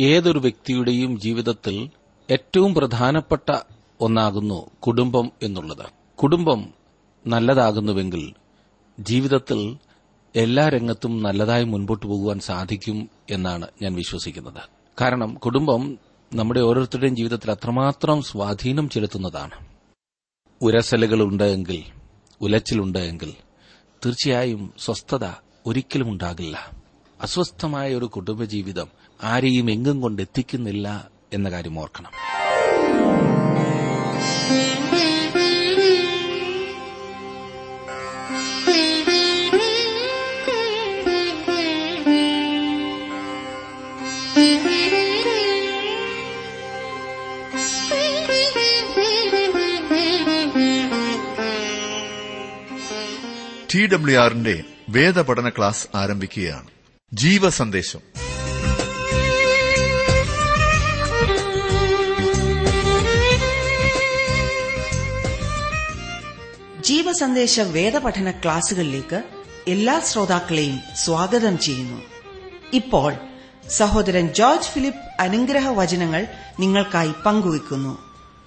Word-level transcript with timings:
ഏതൊരു 0.00 0.38
വ്യക്തിയുടെയും 0.38 1.20
ജീവിതത്തിൽ 1.20 1.90
ഏറ്റവും 2.30 2.74
പ്രധാനപ്പെട്ട 2.74 3.58
ഒന്നാകുന്നു 4.00 4.70
കുടുംബം 4.80 5.32
എന്നുള്ളത്. 5.42 6.16
കുടുംബം 6.16 6.74
നല്ലതാകുന്നുവെങ്കിൽ 7.26 8.34
ജീവിതത്തിൽ 9.00 9.78
എല്ലാ 10.36 10.68
രംഗത്തും 10.68 11.22
നല്ലതായി 11.22 11.64
മുൻപോട്ട് 11.64 12.06
പോകുവാൻ 12.06 12.38
സാധിക്കും 12.38 13.08
എന്നാണ് 13.30 13.66
ഞാൻ 13.82 13.94
വിശ്വസിക്കുന്നത്. 13.94 14.62
കാരണം 15.00 15.34
കുടുംബം 15.34 15.98
നമ്മുടെ 16.34 16.60
ഓരോരുത്തരുടെയും 16.60 17.16
ജീവിതത്തിൽ 17.16 17.50
അത്രമാത്രം 17.50 18.22
സ്വാധീനം 18.22 18.88
ചെലുത്തുന്നതാണ്. 18.88 19.66
ഉരസലുകളുണ്ട് 20.62 21.44
എങ്കിൽ 21.44 21.84
ഉലച്ചിലുണ്ട് 22.40 22.98
എങ്കിൽ 22.98 23.34
തീർച്ചയായും 24.06 24.72
സ്വസ്ഥത 24.78 25.26
ഒരിക്കലും 25.66 26.08
ഉണ്ടാകില്ല. 26.08 26.70
അസ്വസ്ഥമായ 27.20 27.94
ഒരു 27.94 28.04
കുടുംബജീവിതം 28.04 28.86
ആരെയും 29.22 29.70
എങ്ങും 29.70 30.00
കൊണ്ട് 30.00 30.22
എത്തിക്കുന്നില്ല 30.22 31.08
എന്ന 31.32 31.50
കാര്യം 31.50 31.78
ഓർക്കണം. 31.78 32.10
ടി 53.74 53.86
ഡബ്ല്യു 53.86 54.18
ആറിന്റെ 54.18 54.62
വേദപഠന 54.88 55.48
ക്ലാസ് 55.48 55.96
ആരംഭിക്കുകയാണ്. 55.96 56.66
ജീവസന്ദേശം. 57.12 58.00
ജീവസന്ദേശ 66.84 67.60
വേദപഠന 67.60 68.30
ക്ലാസുകളിലേക്ക് 68.30 69.22
എല്ലാ 69.68 70.00
ശ്രോതാക്കളെയും 70.00 70.80
സ്വാഗതം 70.96 71.58
ചെയ്യുന്നു. 71.58 72.02
ഇപ്പോൾ 72.72 73.14
സഹോദരൻ 73.68 74.34
ജോർജ് 74.34 74.68
ഫിലിപ്പ് 74.68 75.22
അനുഗ്രഹ 75.22 75.68
വചനങ്ങൾ 75.68 76.26
നിങ്ങൾക്കായി 76.60 77.12
പങ്കുവെക്കുന്നു 77.26 77.98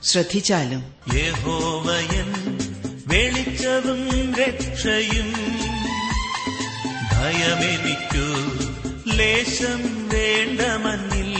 ശ്രദ്ധിച്ചാലും. 0.03 0.95
യഹോവയൻ 1.13 2.33
രക്ഷയും 4.33 5.33
ഭയമെനിക്കു 7.11 8.27
ലേശം 9.15 10.09
വേണ്ട 10.09 10.61
മണ്ണിൽ 10.61 11.31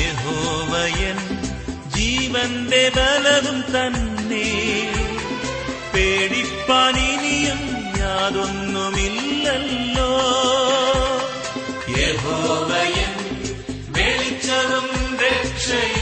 യഹോവയൻ 0.00 1.18
ജീവന്റെ 1.90 2.92
ബലവും 2.96 3.60
തന്നെ. 3.60 4.99
പേടിപ്പാനിനിയും 6.10 7.92
യാതൊന്നുമില്ലല്ലോ. 7.98 10.10
യഹോവയൻ 11.98 13.14
വെളിച്ചവും 13.92 15.16
രക്ഷയും 15.16 15.99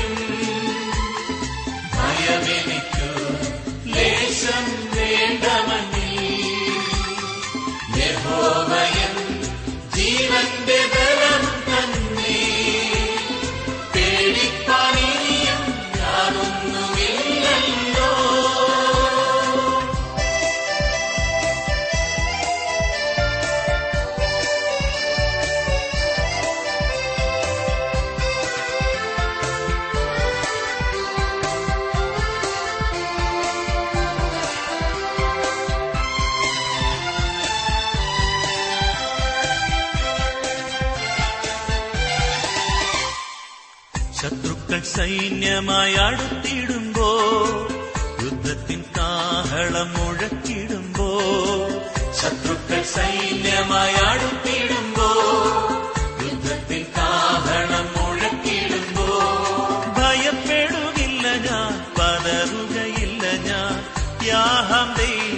പതറുകയില്ല 62.58 63.24
ഞാൻ 63.46 63.74
യാഹം 64.28 64.88
ദൈവമൻ 64.98 65.37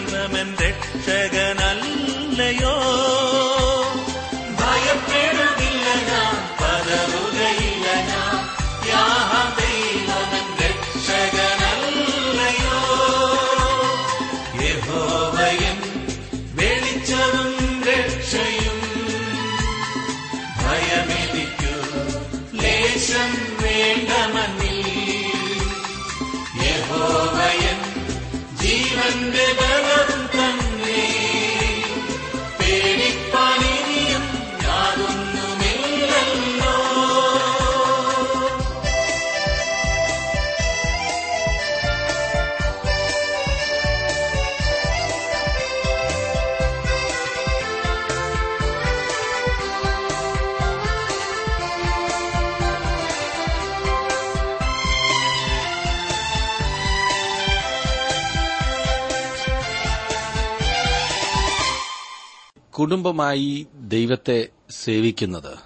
കുടുംബമായി 62.80 63.66
ദൈവത്തെ 63.74 64.48
സേവിക്കുന്നത് 64.70 65.58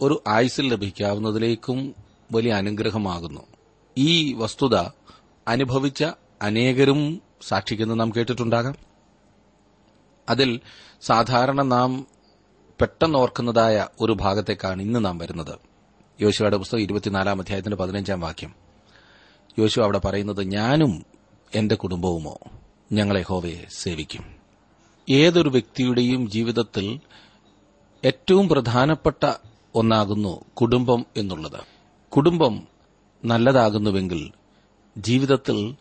ഒരു 0.00 0.22
ആയുസിൽ 0.28 0.72
ലഭിക്കാവുന്നതിലേക്കും 0.72 1.94
വലിയ 2.32 2.52
അനുഗ്രഹമാകുന്നു. 2.52 3.40
ഈ 3.98 4.32
വസ്തുത 4.32 4.76
അനുഭവിച്ച 5.48 6.04
അനേകരും 6.42 7.22
സാക്ഷിക്കുന്നത് 7.48 8.00
നാം 8.00 8.10
കേട്ടിട്ടുണ്ടാകാം. 8.10 8.74
അതിൽ 10.28 10.60
സാധാരണ 11.02 11.62
നാം 11.62 12.06
പെട്ടെന്ന് 12.80 13.18
ഓർക്കുന്നതായ 13.18 13.88
ഒരു 14.00 14.12
ഭാഗത്തേക്കാണ് 14.12 14.82
ഇന്ന് 14.82 15.04
നാം 15.04 15.18
വരുന്നത്. 15.18 15.58
യോശുവയുടെ 16.20 16.56
പുസ്തകം 16.56 16.80
ഇരുപത്തിനാലാം 16.80 17.40
അധ്യായത്തിന്റെ 17.40 17.76
പതിനഞ്ചാം 17.76 18.20
വാക്യം. 18.20 18.54
യോശു 19.58 19.80
അവിടെ 19.80 19.98
പറയുന്നത് 19.98 20.42
ഞാനും 20.42 21.06
എന്റെ 21.54 21.74
കുടുംബവുമോ 21.74 22.38
ഞങ്ങളെ 22.92 23.22
ഹോവയെ 23.22 23.66
സേവിക്കും. 23.70 24.39
ഏതൊരു 25.10 25.48
വ്യക്തിയുടെയും 25.48 26.30
ജീവിതത്തിൽ 26.30 27.00
ഏറ്റവും 28.04 28.48
പ്രധാനപ്പെട്ട 28.48 29.32
ഒന്നാകുന്നു 29.74 30.44
കുടുംബം 30.54 31.06
എന്നുള്ളത്. 31.16 31.60
കുടുംബം 32.10 32.68
നല്ലതാകുന്നുവെങ്കിൽ 33.24 34.30
ജീവിതത്തിൽ 34.98 35.74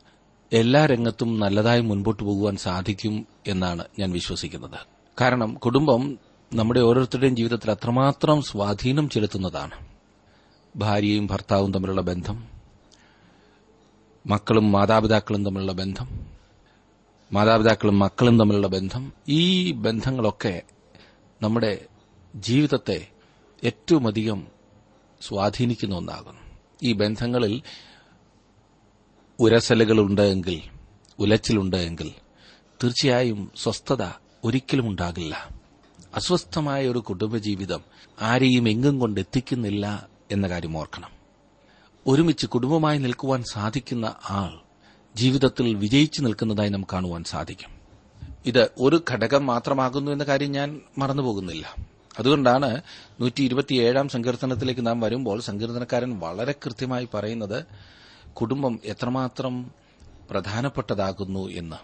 എല്ലാ 0.54 0.86
രംഗത്തും 0.86 1.40
നല്ലതായി 1.40 1.82
മുൻപോട്ട് 1.82 2.24
പോകുവാൻ 2.24 2.56
സാധിക്കും 2.56 3.28
എന്നാണ് 3.48 3.84
ഞാൻ 4.00 4.12
വിശ്വസിക്കുന്നത്. 4.12 4.80
കാരണം 5.22 5.54
കുടുംബം 5.54 6.18
നമ്മുടെ 6.54 6.80
ഓരോരുത്തരുടെയും 6.80 7.36
ജീവിതത്തിൽ 7.36 7.72
അത്രമാത്രം 7.72 8.42
സ്വാധീനം 8.42 9.10
ചെലുത്തുന്നതാണ്. 9.10 9.88
ഭാര്യയും 10.76 11.28
ഭർത്താവും 11.28 11.74
തമ്മിലുള്ള 11.74 12.02
ബന്ധം 12.02 12.48
മക്കളും 14.28 14.72
മാതാപിതാക്കളും 14.72 15.46
തമ്മിലുള്ള 15.46 15.72
ബന്ധം 15.72 16.39
മാതാപിതാക്കളും 17.32 18.00
മക്കളും 18.00 18.40
തമ്മിലുള്ള 18.40 18.68
ബന്ധം 18.68 19.14
ഈ 19.30 19.72
ബന്ധങ്ങളൊക്കെ 19.72 20.62
നമ്മുടെ 21.42 21.86
ജീവിതത്തെ 22.36 23.08
ഏറ്റവും 23.64 24.08
അധികം 24.08 24.48
സ്വാധീനിക്കുന്ന 25.22 25.96
ഒന്നാകുന്നു. 25.96 26.42
ഈ 26.84 26.94
ബന്ധങ്ങളിൽ 26.94 27.62
ഉരസലുകളുണ്ടെങ്കിൽ 29.40 30.32
എങ്കിൽ 30.32 30.62
ഉലച്ചിലുണ്ട് 31.20 31.78
എങ്കിൽ 31.78 32.12
തീർച്ചയായും 32.84 33.52
സ്വസ്ഥത 33.56 34.06
ഒരിക്കലും 34.44 34.88
ഉണ്ടാകില്ല. 34.88 35.50
അസ്വസ്ഥമായ 36.16 36.88
ഒരു 36.88 37.00
കുടുംബജീവിതം 37.00 37.84
ആരെയും 38.22 38.70
എങ്ങും 38.70 39.00
കൊണ്ട് 39.00 39.20
എത്തിക്കുന്നില്ല 39.20 40.10
എന്ന 40.32 40.48
കാര്യം 40.48 40.78
ഓർക്കണം. 40.78 41.10
ഒരുമിച്ച് 42.08 42.48
കുടുംബമായി 42.48 42.98
നിൽക്കുവാൻ 42.98 43.44
സാധിക്കുന്ന 43.52 44.16
ആൾ 44.30 44.69
ജീവിതത്തിൽ 45.20 45.76
വിജയിച്ചു 45.76 46.22
നിൽക്കുന്നതായി 46.22 46.70
നമുക്ക് 46.70 46.92
കാണുവാൻ 46.94 47.24
സാധിക്കും. 47.24 47.70
ഇത് 48.46 48.70
ഒരു 48.78 49.04
ഘടകം 49.12 49.46
മാത്രമാകുന്നു 49.46 50.12
എന്ന 50.12 50.24
കാര്യം 50.24 50.52
ഞാൻ 50.52 50.82
മറന്നുപോകുന്നില്ല. 50.98 51.76
അതുകൊണ്ടാണ് 52.20 52.82
നൂറ്റി 53.22 53.44
ഇരുപത്തിയേഴാം 53.44 54.10
സങ്കീർത്തനത്തിലേക്ക് 54.10 54.86
നാം 54.86 55.00
വരുമ്പോൾ 55.00 55.42
സങ്കീർത്തനക്കാരൻ 55.42 56.20
വളരെ 56.20 56.52
കൃത്യമായി 56.52 57.08
പറയുന്നത് 57.14 57.66
കുടുംബം 58.34 58.80
എത്രമാത്രം 58.86 59.72
പ്രധാനപ്പെട്ടതാകുന്നു 60.32 61.50
എന്ന്. 61.50 61.76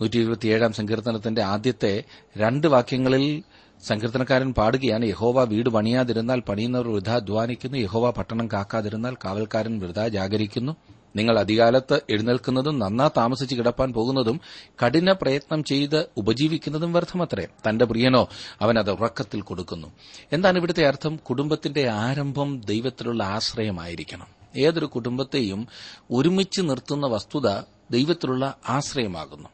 നൂറ്റി 0.00 0.18
ഇരുപത്തിയേഴാം 0.18 0.72
സങ്കീർത്തനത്തിന്റെ 0.72 1.42
ആദ്യത്തെ 1.42 2.04
രണ്ട് 2.36 2.66
വാക്യങ്ങളിൽ 2.66 3.42
സങ്കീർത്തനക്കാരൻ 3.86 4.54
പാടുകയാണ് 4.54 5.04
യഹോവ 5.04 5.44
വീട് 5.44 5.68
പണിയാതിരുന്നാൽ 5.68 6.40
പണിയുന്നവർ 6.40 6.88
വൃഥ 6.88 7.10
അധ്വാനിക്കുന്നു 7.10 7.78
യഹോവ 7.78 8.10
പട്ടണം 8.10 8.48
കാക്കാതിരുന്നാൽ 8.52 9.14
കാവൽക്കാരൻ 9.14 9.80
വൃഥ 9.80 10.08
ജാഗരിക്കുന്നു. 10.08 10.76
നിങ്ങൾ 11.16 11.38
അധികാലത്ത് 11.38 12.00
എഴുന്നേൽക്കുന്നതും 12.10 12.78
നന്നാ 12.78 13.10
താമസിച്ച് 13.16 13.54
കിടപ്പാൻ 13.54 13.92
പോകുന്നതും 13.92 14.40
കഠിന 14.86 15.12
പ്രയത്നം 15.12 15.64
ചെയ്ത് 15.64 16.06
ഉപജീവിക്കുന്നതും 16.16 16.92
വ്യർത്ഥമത്രേ. 16.92 17.46
തന്റെ 17.68 17.84
പ്രിയനോ 17.84 18.28
അവൻ 18.60 18.78
അത് 18.78 18.90
ഉറക്കത്തിൽ 18.90 19.40
കൊടുക്കുന്നു. 19.40 19.88
എന്താണ് 20.32 20.58
ഇവിടുത്തെ 20.58 20.86
അർത്ഥം? 20.86 21.16
കുടുംബത്തിന്റെ 21.16 21.88
ആരംഭം 21.88 22.60
ദൈവത്തിലുള്ള 22.60 23.24
ആശ്രയമായിരിക്കണം. 23.24 24.26
ഏതൊരു 24.56 24.86
കുടുംബത്തെയും 24.86 25.68
ഒരുമിച്ച് 26.10 26.60
നിർത്തുന്ന 26.60 27.06
വസ്തുത 27.06 27.60
ദൈവത്തിലുള്ള 27.90 28.54
ആശ്രയമാകുന്നു. 28.68 29.48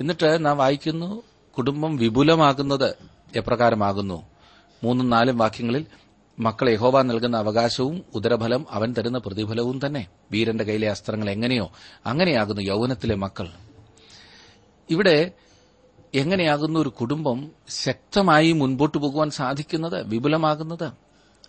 എന്നിട്ട് 0.00 0.44
നാം 0.44 0.58
വായിക്കുന്നു 0.58 1.22
കുടുംബം 1.56 1.96
വിപുലമാകുന്നത് 1.96 2.94
എപ്രകാരമാകുന്നു? 3.36 4.22
മൂന്നും 4.84 5.10
നാലും 5.10 5.38
വാക്യങ്ങളിൽ 5.38 5.86
മക്കൾ 6.38 6.70
യഹോവ 6.70 7.02
നൽകുന്ന 7.02 7.36
അവകാശവും 7.36 8.04
ഉദരഫലം 8.14 8.66
അവൻ 8.70 8.94
തരുന്ന 8.98 9.18
പ്രതിഫലവും 9.18 9.80
തന്നെ. 9.86 10.08
വീരന്റെ 10.32 10.64
കയ്യിലെ 10.64 10.90
അസ്ത്രങ്ങൾ 10.90 11.30
എങ്ങനെയോ 11.30 11.72
അങ്ങനെയാകുന്നു 12.06 12.62
യൌവനത്തിലെ 12.62 13.14
മക്കൾ. 13.14 13.48
ഇവിടെ 14.90 15.32
എങ്ങനെയാകുന്നു 16.14 16.80
ഒരു 16.80 16.88
കുടുംബം 16.88 17.50
ശക്തമായി 17.68 18.52
മുൻപോട്ടു 18.52 18.98
പോകുവാൻ 18.98 19.30
സാധിക്കുന്നത് 19.30 20.08
വിപുലമാകുന്നത്? 20.08 20.92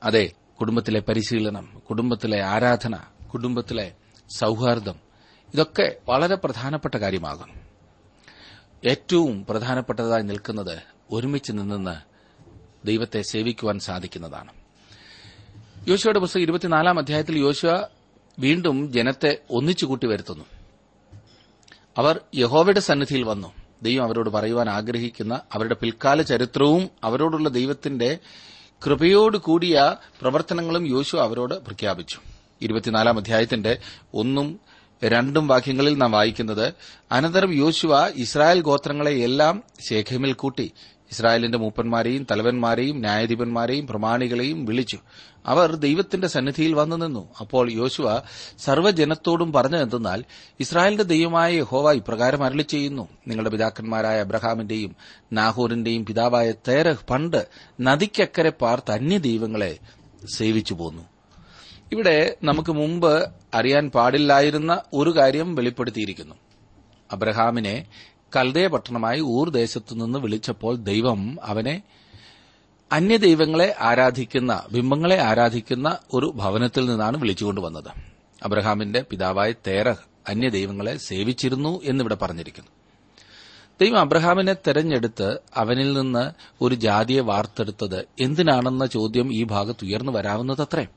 അതെ 0.03 0.31
കുടുംബത്തിലെ 0.59 0.99
പരിശീലനം 0.99 1.81
കുടുംബത്തിലെ 1.89 2.41
ആരാധന 2.41 2.99
കുടുംബത്തിലെ 3.33 3.91
സൌഹാർദ്ദം. 4.29 4.95
ഇതൊക്കെ 5.53 5.95
വളരെ 6.09 6.35
പ്രധാനപ്പെട്ട 6.35 6.95
കാര്യമാകും 6.95 7.49
ഏറ്റവും 8.89 9.45
പ്രധാനപ്പെട്ടതായി 9.49 10.21
നിൽക്കുന്നത് 10.21 10.79
ഒരുമിച്ച് 11.11 11.51
നിന്ന് 11.51 11.95
ദൈവത്തെ 12.87 13.21
സേവിക്കുവാൻ 13.21 13.79
സാധിക്കുന്നതാണ്. 13.79 14.58
യോശുവയുടെ 15.87 16.19
പുസ്തകം 16.19 16.41
ഇരുപത്തിനാലാം 16.41 16.99
അധ്യായത്തിൽ 16.99 17.37
യോശുവ 17.37 17.83
വീണ്ടും 18.39 18.93
ജനത്തെ 18.93 19.37
ഒന്നിച്ചു 19.49 19.85
കൂട്ടി 19.85 20.07
വരുത്തുന്നു. 20.07 20.45
അവർ 21.97 22.19
യഹോവയുടെ 22.35 22.79
സന്നിധിയിൽ 22.79 23.23
വന്നു. 23.23 23.53
ദൈവം 23.83 24.03
അവരോട് 24.03 24.29
പറയുവാൻ 24.29 24.69
ആഗ്രഹിക്കുന്ന 24.69 25.41
അവരുടെ 25.53 25.73
പിൽക്കാല 25.73 26.21
ചരിത്രവും 26.21 26.89
അവരോടുള്ള 27.03 27.49
ദൈവത്തിന്റെ 27.49 28.17
കൃപയോട് 28.85 29.37
കൂടിയ 29.37 29.95
പ്രവർത്തനങ്ങളും 30.21 30.87
യോശു 30.87 31.17
അവരോട് 31.17 31.53
പ്രഖ്യാപിച്ചു. 31.53 32.19
ഇരുപത്തിനാലാം 32.61 33.17
അധ്യായത്തിന്റെ 33.17 33.77
ഒന്നും 34.13 34.59
രണ്ടും 35.05 35.47
വാക്യങ്ങളിൽ 35.47 35.97
നാം 35.97 36.11
വായിക്കുന്നത് 36.11 36.73
അനന്തരം 37.11 37.53
യോശുവ 37.53 38.07
ഇസ്രായേൽ 38.15 38.61
ഗോത്രങ്ങളെ 38.61 39.11
എല്ലാം 39.11 39.63
ശേഖമിൽ 39.89 40.33
കൂട്ടി 40.33 40.71
ഇസ്രായേലിന്റെ 41.11 41.57
മൂപ്പന്മാരെയും 41.57 42.27
തലവന്മാരെയും 42.31 42.99
ന്യായാധിപന്മാരെയും 42.99 43.87
പ്രമാണികളെയും 43.87 44.65
വിളിച്ചു. 44.65 44.99
അവർ 45.45 45.75
ദൈവത്തിന്റെ 45.75 46.27
സന്നിധിയിൽ 46.27 46.73
വന്നു 46.73 46.95
നിന്നു. 46.95 47.29
അപ്പോൾ 47.39 47.71
യോശുവ 47.71 48.21
സർവജനത്തോടും 48.59 49.53
പറഞ്ഞതെന്തെന്നാൽ 49.53 50.23
ഇസ്രായേലിന്റെ 50.59 51.03
ദൈവമായ 51.03 51.53
യഹോവ 51.53 51.91
ഇപ്രകാരം 51.91 52.43
അരളി 52.43 52.61
ചെയ്യുന്നു 52.61 53.07
നിങ്ങളുടെ 53.27 53.49
പിതാക്കന്മാരായ 53.49 54.19
അബ്രഹാമിന്റെയും 54.19 54.95
നാഹൂറിന്റെയും 55.33 56.05
പിതാവായ 56.05 56.51
തേരഹ് 56.51 57.05
പണ്ട് 57.09 57.47
നദിക്കക്കരെ 57.81 58.49
പാർത്ത് 58.49 58.91
അന്യദൈവങ്ങളെ 58.91 59.77
സേവിച്ചു 60.35 60.73
പോന്നു. 60.73 61.01
ഇവിടെ 61.91 62.35
നമുക്ക് 62.43 62.71
മുമ്പ് 62.71 63.29
അറിയാൻ 63.53 63.89
പാടില്ലായിരുന്ന 63.89 64.81
ഒരു 64.93 65.17
കാര്യം 65.17 65.55
വെളിപ്പെടുത്തിയിരിക്കുന്നു. 65.55 66.35
അബ്രഹാമിനെ 67.11 67.85
കൽദയ 68.35 68.67
പട്ടണമായി 68.67 69.19
ഊർ 69.21 69.49
ദേശത്തു 69.49 69.95
നിന്ന് 69.95 70.19
വിളിച്ചപ്പോൾ 70.19 70.75
ദൈവം 70.75 71.37
അവനെ 71.43 71.81
അന്യദൈവങ്ങളെ 72.91 73.75
ആരാധിക്കുന്ന 73.79 74.63
ബിംബങ്ങളെ 74.71 75.17
ആരാധിക്കുന്ന 75.21 75.97
ഒരു 76.13 76.31
ഭവനത്തിൽ 76.35 76.85
നിന്നാണ് 76.85 77.17
വിളിച്ചുകൊണ്ടുവന്നത് 77.17 77.89
അബ്രഹാമിന്റെ 78.43 79.05
പിതാവായ 79.09 79.51
തേരഹ് 79.67 80.03
അന്യദൈവങ്ങളെ 80.27 80.97
സേവിച്ചിരുന്നു 80.97 81.81
എന്നിവിടെ 81.83 82.15
പറഞ്ഞിരിക്കുന്നു. 82.15 82.71
ദൈവം 83.81 83.99
അബ്രഹാമിനെ 83.99 84.53
തെരഞ്ഞെടുത്ത് 84.53 85.39
അവനിൽ 85.55 85.93
നിന്ന് 85.93 86.31
ഒരു 86.61 86.75
ജാതിയെ 86.75 87.21
വാർത്തെടുത്തത് 87.21 88.05
എന്തിനാണെന്ന 88.19 88.85
ചോദ്യം 88.85 89.33
ഈ 89.33 89.43
ഭാഗത്ത് 89.43 89.85
ഉയർന്നു 89.85 90.11
വരാവുന്നതത്രേ 90.11 90.87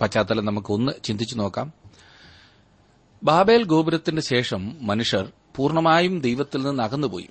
പശ്ചാത്തലം 0.00 0.44
നമുക്ക് 0.44 0.72
ഒന്ന് 0.72 0.92
ചിന്തിച്ചു 1.04 1.34
നോക്കാം. 1.34 1.72
ബാബേൽ 3.22 3.64
ഗോപുരത്തിന് 3.64 4.20
ശേഷം 4.20 4.76
മനുഷ്യർ 4.80 5.32
പൂർണമായും 5.56 6.20
ദൈവത്തിൽ 6.20 6.62
നിന്ന് 6.62 6.82
അകന്നുപോയി. 6.82 7.28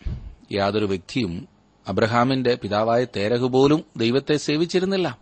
യാതൊരു 0.51 0.85
വ്യക്തിയും 0.85 1.47
അബ്രഹാമിന്റെ 1.87 2.55
പിതാവായ 2.55 3.05
തേരഹ് 3.15 3.43
പോലും 3.43 3.83
ദൈവത്തെ 3.97 4.37
സേവിച്ചിരുന്നില്ല. 4.37 5.17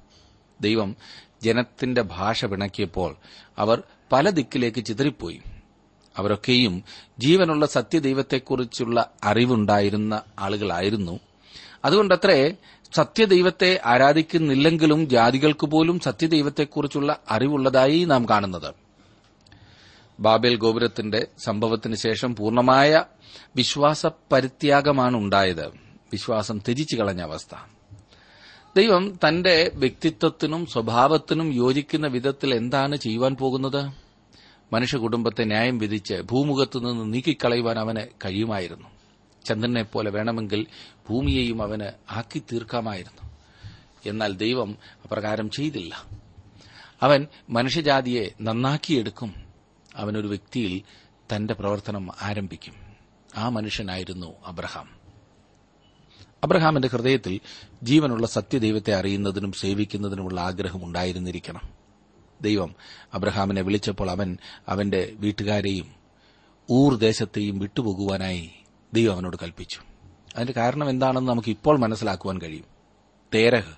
ദൈവം 0.61 0.95
ജനത്തിന്റെ 1.43 2.01
ഭാഷ 2.01 2.45
പിണക്കിയപ്പോൾ 2.45 3.15
അവർ 3.57 3.83
പല 4.11 4.29
ദിക്കിലേക്ക് 4.29 4.85
ചിതറിപ്പോയി. 4.85 5.41
അവരൊക്കെയും 6.17 6.83
ജീവനുള്ള 7.19 7.65
സത്യദൈവത്തെക്കുറിച്ചുള്ള 7.65 9.11
അറിവുണ്ടായിരുന്ന 9.23 10.21
ആളുകളായിരുന്നു. 10.39 11.19
അതുകൊണ്ടത്രേ 11.85 12.55
സത്യദൈവത്തെ 12.95 13.81
ആരാധിക്കുന്നില്ലെങ്കിലും 13.85 15.09
ജാതികൾക്ക് 15.09 15.67
പോലും 15.67 15.99
സത്യദൈവത്തെക്കുറിച്ചുള്ള 15.99 17.19
അറിവുള്ളതായി 17.29 18.03
നാം 18.03 18.29
കാണുന്നത്. 18.29 18.80
ബാബേൽ 20.21 20.55
ഗോപുരത്തിന്റെ 20.55 21.27
സംഭവത്തിന് 21.45 21.95
ശേഷം 21.95 22.35
പൂർണമായ 22.35 23.03
വിശ്വാസ 23.55 24.05
പരിത്യാഗമാണ് 24.05 25.17
ഉണ്ടായത്. 25.17 25.67
വിശ്വാസം 26.11 26.57
ത്യജിച്ചു 26.57 26.95
കളഞ്ഞ 26.95 27.21
അവസ്ഥ. 27.21 27.55
ദൈവം 28.77 29.19
തന്റെ 29.27 29.71
വ്യക്തിത്വത്തിനും 29.73 30.65
സ്വഭാവത്തിനും 30.65 31.53
യോജിക്കുന്ന 31.53 32.07
വിധത്തിൽ 32.07 32.55
എന്താണ് 32.55 32.95
ചെയ്യുവാൻ 32.95 33.35
പോകുന്നത്? 33.35 33.91
മനുഷ്യ 34.73 34.97
കുടുംബത്തെ 34.97 35.43
ന്യായം 35.43 35.77
വിധിച്ച് 35.77 36.13
ഭൂമുഖത്തു 36.13 36.79
നിന്ന് 36.79 37.13
നീക്കിക്കളയുവാൻ 37.13 37.79
അവന് 37.79 38.07
കഴിയുമായിരുന്നു. 38.25 38.87
ചന്ദ്രനെ 39.45 39.83
പോലെ 39.83 40.11
വേണമെങ്കിൽ 40.11 40.67
ഭൂമിയെയും 41.09 41.61
അവന് 41.61 41.91
ആക്കി 42.11 42.41
തീർക്കാമായിരുന്നു. 42.51 43.29
എന്നാൽ 44.05 44.33
ദൈവം 44.33 44.77
അപ്രകാരം 45.05 45.49
ചെയ്തില്ല. 45.49 46.05
അവൻ 47.01 47.27
മനുഷ്യജാതിയെ 47.49 48.31
നന്നാക്കിയെടുക്കും. 48.41 49.50
അവനൊരു 50.01 50.27
വ്യക്തിയിൽ 50.27 50.81
തന്റെ 51.35 51.53
പ്രവർത്തനം 51.53 52.09
ആരംഭിക്കും. 52.21 52.73
ആ 53.37 53.49
മനുഷ്യനായിരുന്നു 53.49 54.35
അബ്രഹാം. 54.45 55.01
അബ്രഹാമിന്റെ 56.43 56.87
ഹൃദയത്തിൽ 56.87 57.39
ജീവനുള്ള 57.83 58.27
സത്യദൈവത്തെ 58.27 58.95
അറിയുന്നതിനും 58.95 59.51
സേവിക്കുന്നതിനുമുള്ള 59.51 60.41
ആഗ്രഹം 60.41 60.85
ഉണ്ടായിരുന്നിരിക്കണം. 60.85 61.61
ദൈവം 62.41 62.75
അബ്രഹാമിനെ 63.13 63.61
വിളിച്ചപ്പോൾ 63.61 64.11
അവൻ 64.11 64.37
അവന്റെ 64.67 65.13
വീട്ടുകാരെയും 65.15 65.95
ഊർ 66.71 66.95
ദേശത്തെയും 66.95 67.59
വിട്ടുപോകുവാനായി 67.59 68.51
ദൈവം 68.93 69.13
അവനോട് 69.13 69.37
കൽപ്പിച്ചു. 69.43 69.79
അതിന്റെ 70.35 70.53
കാരണം 70.53 70.89
എന്താണെന്ന് 70.89 71.29
നമുക്ക് 71.29 71.49
ഇപ്പോൾ 71.49 71.79
മനസ്സിലാക്കുവാൻ 71.79 72.41
കഴിയും. 72.41 72.65
തേരഹ് 73.33 73.75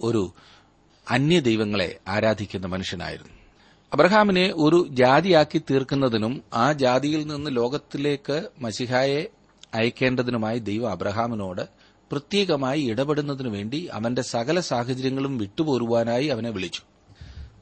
ഒരു 0.00 0.32
അന്യദൈവങ്ങളെ 1.10 1.98
ആരാധിക്കുന്ന 2.08 2.66
മനുഷ്യനായിരുന്നു. 2.66 3.35
അബ്രഹാമിനെ 3.92 4.52
ഒരു 4.54 4.86
ജാതിയാക്കി 4.90 5.58
തീർക്കുന്നതിനും 5.58 6.42
ആ 6.54 6.72
ജാതിയിൽ 6.72 7.26
നിന്ന് 7.26 7.50
ലോകത്തിലേക്ക് 7.50 8.48
മസിഹായെ 8.58 9.26
അയക്കേണ്ടതിനുമായി 9.74 10.58
ദൈവം 10.58 10.90
അബ്രഹാമിനോട് 10.90 11.68
പ്രത്യേകമായി 12.10 12.82
ഇടപെടുന്നതിനു 12.82 13.48
വേണ്ടി 13.48 13.88
അവന്റെ 13.92 14.22
സകല 14.22 14.60
സാഹചര്യങ്ങളും 14.60 15.38
വിട്ടുപോരുവാനായി 15.38 16.26
അവനെ 16.26 16.50
വിളിച്ചു. 16.50 16.80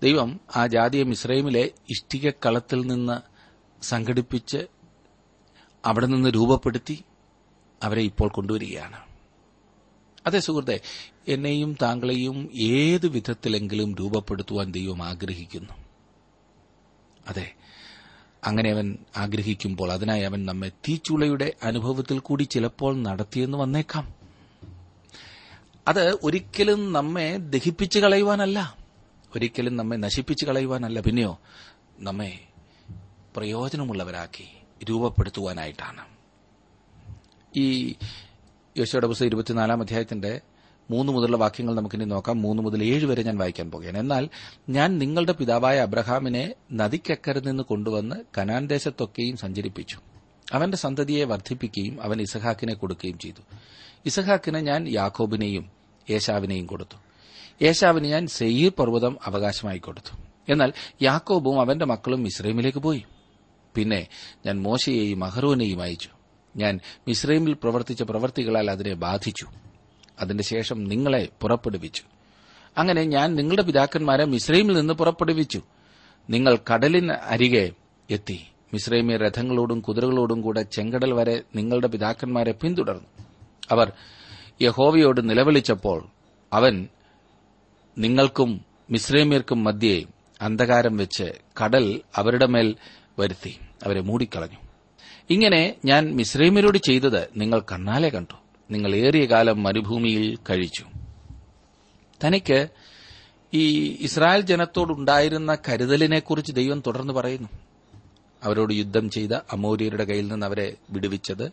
ദൈവം 0.03 0.41
ആ 0.57 0.67
ജാതിയെ 0.67 1.03
മിശ്രൈമിലെ 1.03 1.71
ഇഷ്ടികക്കളത്തിൽ 1.91 2.87
നിന്ന് 2.87 3.21
സംഘടിപ്പിച്ച് 3.85 4.67
അവിടെ 5.85 6.07
നിന്ന് 6.07 6.29
രൂപപ്പെടുത്തി 6.29 7.05
അവരെ 7.83 8.03
ഇപ്പോൾ 8.03 8.29
കൊണ്ടുവരികയാണ്. 8.29 8.97
അതെ 10.27 10.39
സുഹൃത്തെ 10.39 10.81
എന്നെയും 11.29 11.77
താങ്കളെയും 11.83 12.51
ഏത് 12.55 13.07
വിധത്തിലെങ്കിലും 13.09 13.95
രൂപപ്പെടുത്തുവാൻ 13.95 14.73
ദൈവം 14.73 15.03
ആഗ്രഹിക്കുന്നു. 15.03 15.84
അതെ. 17.29 17.55
അങ്ങനെ 18.45 18.71
അവൻ 18.71 18.99
ആഗ്രഹിക്കുമ്പോൾ 19.17 19.93
അതിനായി 19.93 20.23
അവൻ 20.23 20.47
നമ്മെ 20.47 20.69
തീച്ചുളയുടെ 20.69 21.53
അനുഭവത്തിൽ 21.63 22.19
കൂടി 22.19 22.43
ചിലപ്പോൾ 22.43 22.97
നടത്തിയെന്ന് 22.97 23.59
വന്നേക്കാം. 23.59 24.15
അത് 25.89 26.19
ഒരിക്കലും 26.23 26.93
നമ്മെ 26.93 27.37
ദഹിപ്പിച്ചു 27.37 27.99
കളയുവാനല്ല. 27.99 28.77
ഒരിക്കലും 29.35 29.77
നമ്മെ 29.77 29.97
നശിപ്പിച്ചു 29.97 30.45
കളയുവാനല്ല. 30.47 31.01
പിന്നെയോ 31.01 31.39
നമ്മെ 31.99 32.41
പ്രയോജനമുള്ളവരാക്കി 33.37 34.49
രൂപപ്പെടുത്തുവാനായിട്ടാണ്. 34.85 36.05
ഈ 37.57 37.95
യശോടെ 38.79 39.07
പുസ്തകം 39.07 39.27
ഇരുപത്തിനാലാം 39.27 39.81
അധ്യായത്തിന്റെ 39.81 40.41
മൂന്ന് 40.91 41.13
മുതലുള്ള 41.13 41.37
വാക്യങ്ങൾ 41.37 41.75
നമുക്കിനി 41.75 42.05
നോക്കാം. 42.05 42.43
മൂന്ന് 42.43 42.63
മുതൽ 42.63 42.85
ഏഴ് 42.85 43.07
വരെ 43.07 43.23
ഞാൻ 43.23 43.39
വായിക്കാൻ 43.39 43.71
പോകുകയാണ് 43.71 43.99
എന്നാൽ 43.99 44.29
ഞാൻ 44.69 44.99
നിങ്ങളുടെ 44.99 45.33
പിതാവായ 45.33 45.79
അബ്രഹാമിനെ 45.79 46.55
നദിക്കക്കരെ 46.73 47.41
നിന്ന് 47.41 47.63
കൊണ്ടുവന്ന് 47.63 48.17
കനാൻ 48.39 48.67
ദേശത്തൊക്കെയും 48.67 49.37
സഞ്ചരിപ്പിച്ചു. 49.37 49.99
അവന്റെ 50.53 50.77
സന്തതിയെ 50.77 51.25
വർദ്ധിപ്പിക്കുകയും 51.25 52.03
അവൻ 52.03 52.21
ഇസഹാക്കിനെ 52.21 52.75
കൊടുക്കുകയും 52.75 53.19
ചെയ്തു. 53.19 53.43
ഇസഹാക്കിന് 54.07 54.59
ഞാൻ 54.59 54.89
യാക്കോബിനെയും 54.89 55.71
യേശാവിനെയും 56.11 56.67
കൊടുത്തു. 56.67 56.97
യേശാവിന് 57.65 58.07
ഞാൻ 58.07 58.27
സെയ്യീർ 58.27 58.73
പർവതം 58.79 59.19
അവകാശമായി 59.25 59.79
കൊടുത്തു. 59.79 60.17
എന്നാൽ 60.49 60.73
യാക്കോബും 61.03 61.61
അവന്റെ 61.61 61.85
മക്കളും 61.85 62.27
ഇസ്രൈമിലേക്ക് 62.27 62.79
പോയി. 62.79 63.05
പിന്നെ 63.75 64.07
ഞാൻ 64.47 64.63
മോശയെയും 64.63 65.25
അഹ്റോനെയും 65.25 65.83
അയച്ചു. 65.83 66.09
ഞാൻ 66.57 66.81
മിസ്രൈമിൽ 67.09 67.53
പ്രവർത്തിച്ച 67.53 68.03
പ്രവർത്തികളാൽ 68.03 68.71
അതിനെ 68.71 68.95
ബാധിച്ചു. 68.95 69.47
അതിന്റെ 70.21 70.45
ശേഷം 70.45 70.85
നിങ്ങളെ 70.85 71.29
പുറപ്പെടുവിച്ചു. 71.43 72.03
അങ്ങനെ 72.79 73.05
ഞാൻ 73.05 73.35
നിങ്ങളുടെ 73.35 73.63
പിതാക്കന്മാരെ 73.63 74.25
മിശ്രൈമിൽ 74.25 74.77
നിന്ന് 74.77 74.95
പുറപ്പെടുവിച്ചു. 74.95 75.63
നിങ്ങൾ 76.31 76.59
കടലിന് 76.75 77.13
അരികെ 77.13 77.73
എത്തി. 78.11 78.47
മിശ്രൈമി 78.73 79.17
രഥങ്ങളോടും 79.17 79.81
കുതിരകളോടും 79.81 80.41
കൂടെ 80.41 80.63
ചെങ്കടൽ 80.63 81.13
വരെ 81.13 81.43
നിങ്ങളുടെ 81.57 81.87
പിതാക്കന്മാരെ 81.87 82.53
പിന്തുടർന്നു. 82.53 83.25
അവർ 83.71 83.93
യഹോവയോട് 84.63 85.31
നിലവിളിച്ചപ്പോൾ 85.31 86.07
അവൻ 86.53 86.89
നിങ്ങൾക്കും 87.99 88.65
മിശ്രൈമിയർക്കും 88.91 89.65
മധ്യേ 89.65 90.05
അന്ധകാരം 90.43 90.97
വെച്ച് 90.97 91.33
കടൽ 91.65 92.01
അവരുടെ 92.17 92.47
മേൽ 92.47 92.77
വരുത്തി. 93.19 93.59
അവരെ 93.85 94.01
മൂടിക്കളഞ്ഞു. 94.01 94.57
ഇങ്ങനെ 95.31 95.75
ഞാൻ 95.85 96.15
മിശ്രൈമിയരോട് 96.15 96.79
ചെയ്തത് 96.79 97.29
നിങ്ങൾ 97.37 97.63
കണ്ണാലെ 97.73 98.09
കണ്ടു. 98.09 98.44
നിങ്ങൾ 98.71 98.95
ഏറിയ 98.95 99.25
കാലം 99.25 99.63
മരുഭൂമിയിൽ 99.63 100.39
കഴിച്ചു. 100.51 100.85
തനിക്ക് 102.25 102.69
ഈ 103.55 103.97
ഇസ്രായേൽ 104.01 104.41
ജനത്തോടുണ്ടായിരുന്ന 104.41 105.57
കരുതലിനെക്കുറിച്ച് 105.69 106.53
ദൈവം 106.53 106.83
തുടർന്ന് 106.87 107.13
പറയുന്നു. 107.13 107.49
അവരോട് 108.43 108.75
യുദ്ധം 108.75 109.11
ചെയ്ത 109.11 109.33
അമോരിയരുടെ 109.33 110.05
കയ്യിൽ 110.05 110.29
നിന്ന് 110.29 110.47
അവരെ 110.47 110.75
വിടുവിച്ചത് 110.91 111.53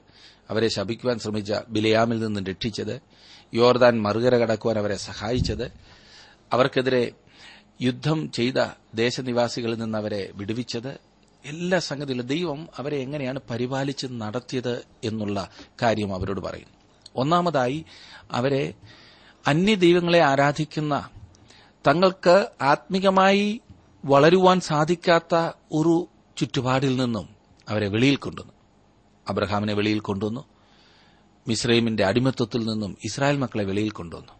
അവരെ 0.49 0.67
ശപിക്കുവാൻ 0.67 1.19
ശ്രമിച്ച 1.19 1.53
ബിലയാമിൽ 1.69 2.19
നിന്ന് 2.19 2.49
രക്ഷിച്ചത് 2.49 3.01
യോർദാൻ 3.53 4.01
മറുകര 4.01 4.37
കടക്കുവാൻ 4.37 4.79
അവരെ 4.79 4.95
സഹായിച്ചത് 4.95 5.71
അവർക്കെതിരെ 6.53 7.11
യുദ്ധം 7.81 8.31
ചെയ്ത 8.31 8.53
ദേശനിവാസികളിൽ 8.95 9.79
നിന്ന് 9.79 9.97
അവരെ 9.97 10.31
വിടുവിച്ചത് 10.35 10.99
എല്ലാ 11.45 11.79
സംഗതിയിലും 11.79 12.27
ദൈവം 12.27 12.67
അവരെ 12.77 12.97
എങ്ങനെയാണ് 12.97 13.39
പരിപാലിച്ച് 13.49 14.07
നടത്തിയത് 14.11 14.85
എന്നുള്ള 15.03 15.49
കാര്യം 15.81 16.13
അവരോട് 16.13 16.39
പറയുന്നു. 16.39 16.80
ഒന്നാമതായി 17.15 17.85
അവരെ 18.31 18.73
അന്യദൈവങ്ങളെ 19.47 20.21
ആരാധിക്കുന്ന 20.21 21.09
തങ്ങൾക്ക് 21.87 22.49
ആത്മികമായി 22.61 23.61
വളരുവാൻ 24.05 24.59
സാധിക്കാത്ത 24.59 25.51
ഒരു 25.71 26.07
ചുറ്റുപാടിൽ 26.37 26.97
നിന്നും 26.97 27.29
അവരെ 27.69 27.87
വെളിയിൽ 27.87 28.15
കൊണ്ടുവന്നു. 28.15 28.53
അബ്രഹാമിനെ 29.29 29.73
വെളിയിൽ 29.73 29.99
കൊണ്ടുവന്നു. 29.99 30.45
മിസ്രൈമിന്റെ 31.47 32.05
അടിമത്വത്തിൽ 32.05 32.65
നിന്നും 32.65 32.97
ഇസ്രായേൽ 33.03 33.37
മക്കളെ 33.37 33.63
വെളിയിൽ 33.63 33.89
കൊണ്ടുവന്നു. 33.89 34.33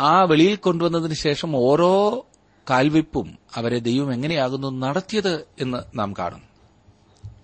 ആ 0.00 0.22
വെളിയിൽ 0.22 0.56
കൊണ്ടുവന്നതിന് 0.56 1.14
ശേഷം 1.14 1.56
ഓരോ 1.56 2.26
കാൽവെപ്പും 2.70 3.38
അവരെ 3.54 3.78
ദൈവം 3.78 4.12
എങ്ങനെയാകുന്നു 4.12 4.86
നടത്തിയത് 4.86 5.46
എന്ന് 5.60 5.98
നാം 5.98 6.14
കാണും. 6.18 6.42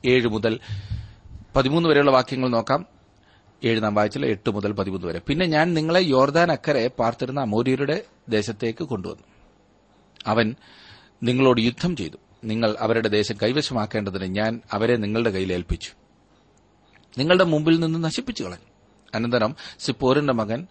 ഏഴ് 0.06 0.28
മുതൽ 0.28 0.60
പതിമൂന്ന് 1.56 1.88
വരെയുള്ള 1.88 2.10
വാക്യങ്ങൾ 2.10 2.48
നോക്കാം. 2.48 2.91
ഏഴ് 3.64 3.82
നാം 3.82 3.94
വായിച്ചില്ല 3.94 4.26
എട്ട് 4.26 4.50
മുതൽ 4.50 4.72
പതിമൂന്ന് 4.72 5.06
വരെ. 5.06 5.20
പിന്നെ 5.26 5.46
ഞാൻ 5.46 5.74
നിങ്ങളെ 5.74 6.00
യോർദാൻ 6.00 6.52
അക്കരെ 6.52 6.88
പാർത്തിരുന്ന 6.88 7.40
അമോര്യരുടെ 7.40 8.04
ദേശത്തേക്ക് 8.28 8.84
കൊണ്ടുവന്നു. 8.84 9.22
അവൻ 10.26 10.54
നിങ്ങളോട് 11.22 11.60
യുദ്ധം 11.60 11.96
ചെയ്തു. 11.96 12.16
നിങ്ങൾ 12.44 12.76
അവരുടെ 12.80 13.08
ദേശം 13.08 13.34
കൈവശമാക്കേണ്ടതിന് 13.42 14.24
ഞാൻ 14.24 14.60
അവരെ 14.72 14.96
നിങ്ങളുടെ 14.96 15.30
കയ്യിൽ 15.30 15.52
ഏൽപ്പിച്ചു. 15.52 15.90
നിങ്ങളുടെ 17.18 17.44
മുമ്പിൽ 17.44 17.80
നിന്ന് 17.80 18.04
നശിപ്പിച്ചു 18.04 18.44
കളഞ്ഞു. 18.44 18.66
അനന്തരം 19.14 19.56
സിപ്പോറിന്റെ 19.78 20.32
മകൻ 20.32 20.66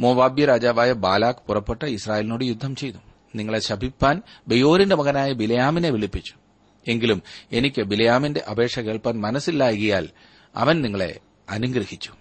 മോവാബ്യ 0.00 0.44
രാജാവായ 0.44 0.92
ബാലാഖ് 0.92 1.46
പുറപ്പെട്ട് 1.46 1.84
ഇസ്രായേലിനോട് 1.84 2.44
യുദ്ധം 2.44 2.76
ചെയ്തു. 2.76 2.98
നിങ്ങളെ 3.34 3.58
ശപിപ്പാൻ 3.58 4.22
ബയോറിന്റെ 4.48 4.96
മകനായ 4.96 5.32
ബിലയാമിനെ 5.32 5.90
വിളിപ്പിച്ചു. 5.90 6.34
എങ്കിലും 6.88 7.22
എനിക്ക് 7.52 7.82
ബിലയാമിന്റെ 7.82 8.40
അപേക്ഷ 8.50 8.78
കേൾപ്പാൻ 8.78 9.20
മനസ്സില്ലായകിയാൽ 9.20 10.08
അവൻ 10.56 10.82
നിങ്ങളെ 10.82 11.20
അനുഗ്രഹിച്ചു. 11.50 12.12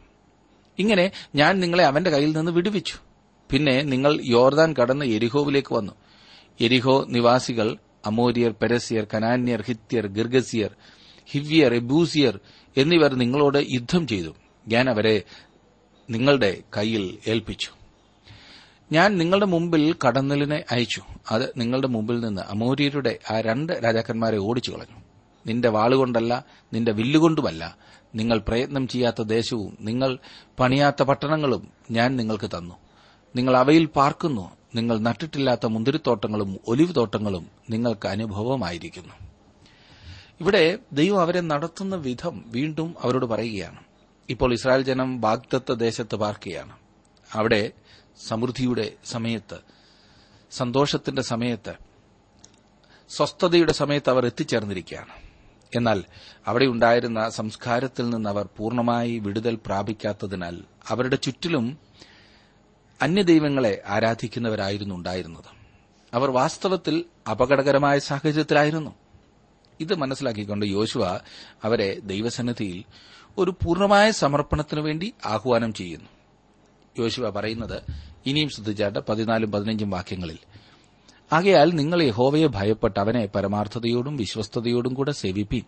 ഇങ്ങനെ 0.79 1.11
ഞാൻ 1.35 1.59
നിങ്ങളെ 1.59 1.85
അവന്റെ 1.85 2.09
കയ്യിൽ 2.09 2.37
നിന്ന് 2.37 2.51
വിടുവിച്ചു. 2.51 2.93
പിന്നെ 3.51 3.81
നിങ്ങൾ 3.81 4.19
യോർദാൻ 4.29 4.73
കടന്ന് 4.73 5.05
എരിഹോവിലേക്ക് 5.05 5.75
വന്നു. 5.75 5.93
എരിഹോ 6.61 7.05
നിവാസികൾ 7.09 7.77
അമോരിയർ 8.05 8.51
പെരസ്യർ 8.51 9.07
കനാന്യർ 9.13 9.61
ഹിത്യർ 9.61 10.07
ഗിർഗസിയർ 10.07 10.69
ഹിവ്യർ 11.25 11.73
എബൂസിയർ 11.73 12.39
എന്നിവർ 12.77 13.15
നിങ്ങളോട് 13.15 13.65
യുദ്ധം 13.69 14.07
ചെയ്തു. 14.07 14.35
ഞാൻ 14.67 14.89
അവരെ 14.89 15.23
നിങ്ങളുടെ 16.09 16.63
കയ്യിൽ 16.77 17.17
ഏൽപ്പിച്ചു. 17.27 17.69
ഞാൻ 18.91 19.17
നിങ്ങളുടെ 19.17 19.45
മുമ്പിൽ 19.45 19.95
കടന്നലിനെ 20.07 20.63
അയച്ചു. 20.71 21.01
അത് 21.31 21.53
നിങ്ങളുടെ 21.57 21.87
മുമ്പിൽ 21.87 22.19
നിന്ന് 22.19 22.41
അമോര്യരുടെ 22.41 23.19
ആ 23.31 23.41
രണ്ട് 23.41 23.73
രാജാക്കന്മാരെ 23.83 24.37
ഓടിച്ചു 24.37 24.71
കളഞ്ഞു 24.71 24.99
നിന്റെ 25.47 25.69
വാളുകൊണ്ടല്ല 25.69 26.45
നിന്റെ 26.73 26.91
വില്ലുകൊണ്ടുമല്ല 26.91 27.77
നിങ്ങൾ 28.15 28.37
പ്രയത്നം 28.37 28.87
ചെയ്യാത്ത 28.87 29.21
ദേശവും 29.21 29.77
നിങ്ങൾ 29.81 30.17
പണിയാത്ത 30.59 31.03
പട്ടണങ്ങളും 31.03 31.69
ഞാൻ 31.91 32.15
നിങ്ങൾക്ക് 32.15 32.47
തന്നു. 32.47 32.75
നിങ്ങൾ 33.35 33.57
അവയിൽ 33.57 33.85
പാർക്കുന്നു 33.85 34.51
നിങ്ങൾ 34.75 34.99
നട്ടിട്ടില്ലാത്ത 34.99 35.65
മുന്തിരിത്തോട്ടങ്ങളും 35.65 36.59
ഒലിവ് 36.67 36.95
തോട്ടങ്ങളും 36.95 37.47
നിങ്ങൾക്ക് 37.69 38.07
അനുഭവമായിരിക്കുന്നു. 38.07 39.13
ഇവിടെ 40.41 40.79
ദൈവം 40.93 41.21
അവരെ 41.21 41.41
നടത്തുന്ന 41.41 41.95
വിധം 41.95 42.43
വീണ്ടും 42.47 42.95
അവരോട് 43.01 43.25
പറയുകയാണ്. 43.25 43.79
ഇപ്പോൾ 44.29 44.53
ഇസ്രായേൽ 44.53 44.81
ജനം 44.81 45.21
ബാഗ്ദത്ത 45.21 45.73
ദേശത്ത് 45.73 46.15
പാർക്കുകയാണ്. 46.15 46.77
അവിടെ 47.33 47.71
സമൃദ്ധിയുടെ 48.27 48.93
സമയത്ത് 49.05 49.57
സന്തോഷത്തിന്റെ 50.51 51.21
സമയത്ത് 51.21 51.73
സ്വസ്ഥതയുടെ 53.09 53.73
സമയത്ത് 53.73 54.09
അവർ 54.09 54.25
എത്തിച്ചേർന്നിരിക്കുകയാണ്. 54.25 55.24
എന്നാൽ 55.75 56.03
അവിടെ 56.47 56.65
ഉണ്ടായിരുന്ന 56.65 57.29
സംസ്കാരത്തിൽ 57.29 58.09
നിന്ന് 58.09 58.29
അവർ 58.29 58.49
പൂർണമായി 58.57 59.19
വിടുതൽ 59.19 59.59
പ്രാപിക്കാത്തതിനാൽ 59.65 60.63
അവരുടെ 60.87 61.15
ചുറ്റിലും 61.15 61.77
അന്യദൈവങ്ങളെ 63.01 63.81
ആരാധിക്കുന്നവരായിരുന്നു 63.87 64.95
ഉണ്ടായിരുന്നത്. 64.95 65.45
അവർ 66.13 66.31
വാസ്തവത്തിൽ 66.31 67.05
അപകടകരമായ 67.31 67.99
സാഹചര്യത്തിലായിരുന്നു. 67.99 68.95
ഇത് 69.79 69.95
മനസ്സിലാക്കിക്കൊണ്ട് 69.95 70.65
യോശുവ 70.65 71.19
അവരെ 71.63 71.99
ദൈവസന്നിധിയിൽ 71.99 72.83
ഒരു 73.37 73.51
പൂർണമായ 73.51 74.11
സമർപ്പണത്തിനു 74.11 74.81
വേണ്ടി 74.81 75.13
ആഹ്വാനം 75.25 75.73
ചെയ്യുന്നു. 75.73 76.09
യോശുവ 76.99 77.29
പറയുന്നത് 77.29 77.81
ഇനിയും 78.25 78.49
ശ്രദ്ധിച്ചാട്ട് 78.49 78.99
പതിനാലും 78.99 79.51
പതിനഞ്ചും 79.51 79.89
വാക്യങ്ങളിൽ 79.89 80.37
ആകയാൽ 81.33 81.71
നിങ്ങൾ 81.71 82.03
യഹോവയെ 82.03 82.47
ഭയപ്പെട്ട് 82.47 82.99
അവനെ 82.99 83.25
പരമാർത്ഥതയോടും 83.25 84.17
വിശ്വസ്തയോടും 84.17 84.93
കൂടെ 84.93 85.11
സേവിപ്പീൻ. 85.11 85.63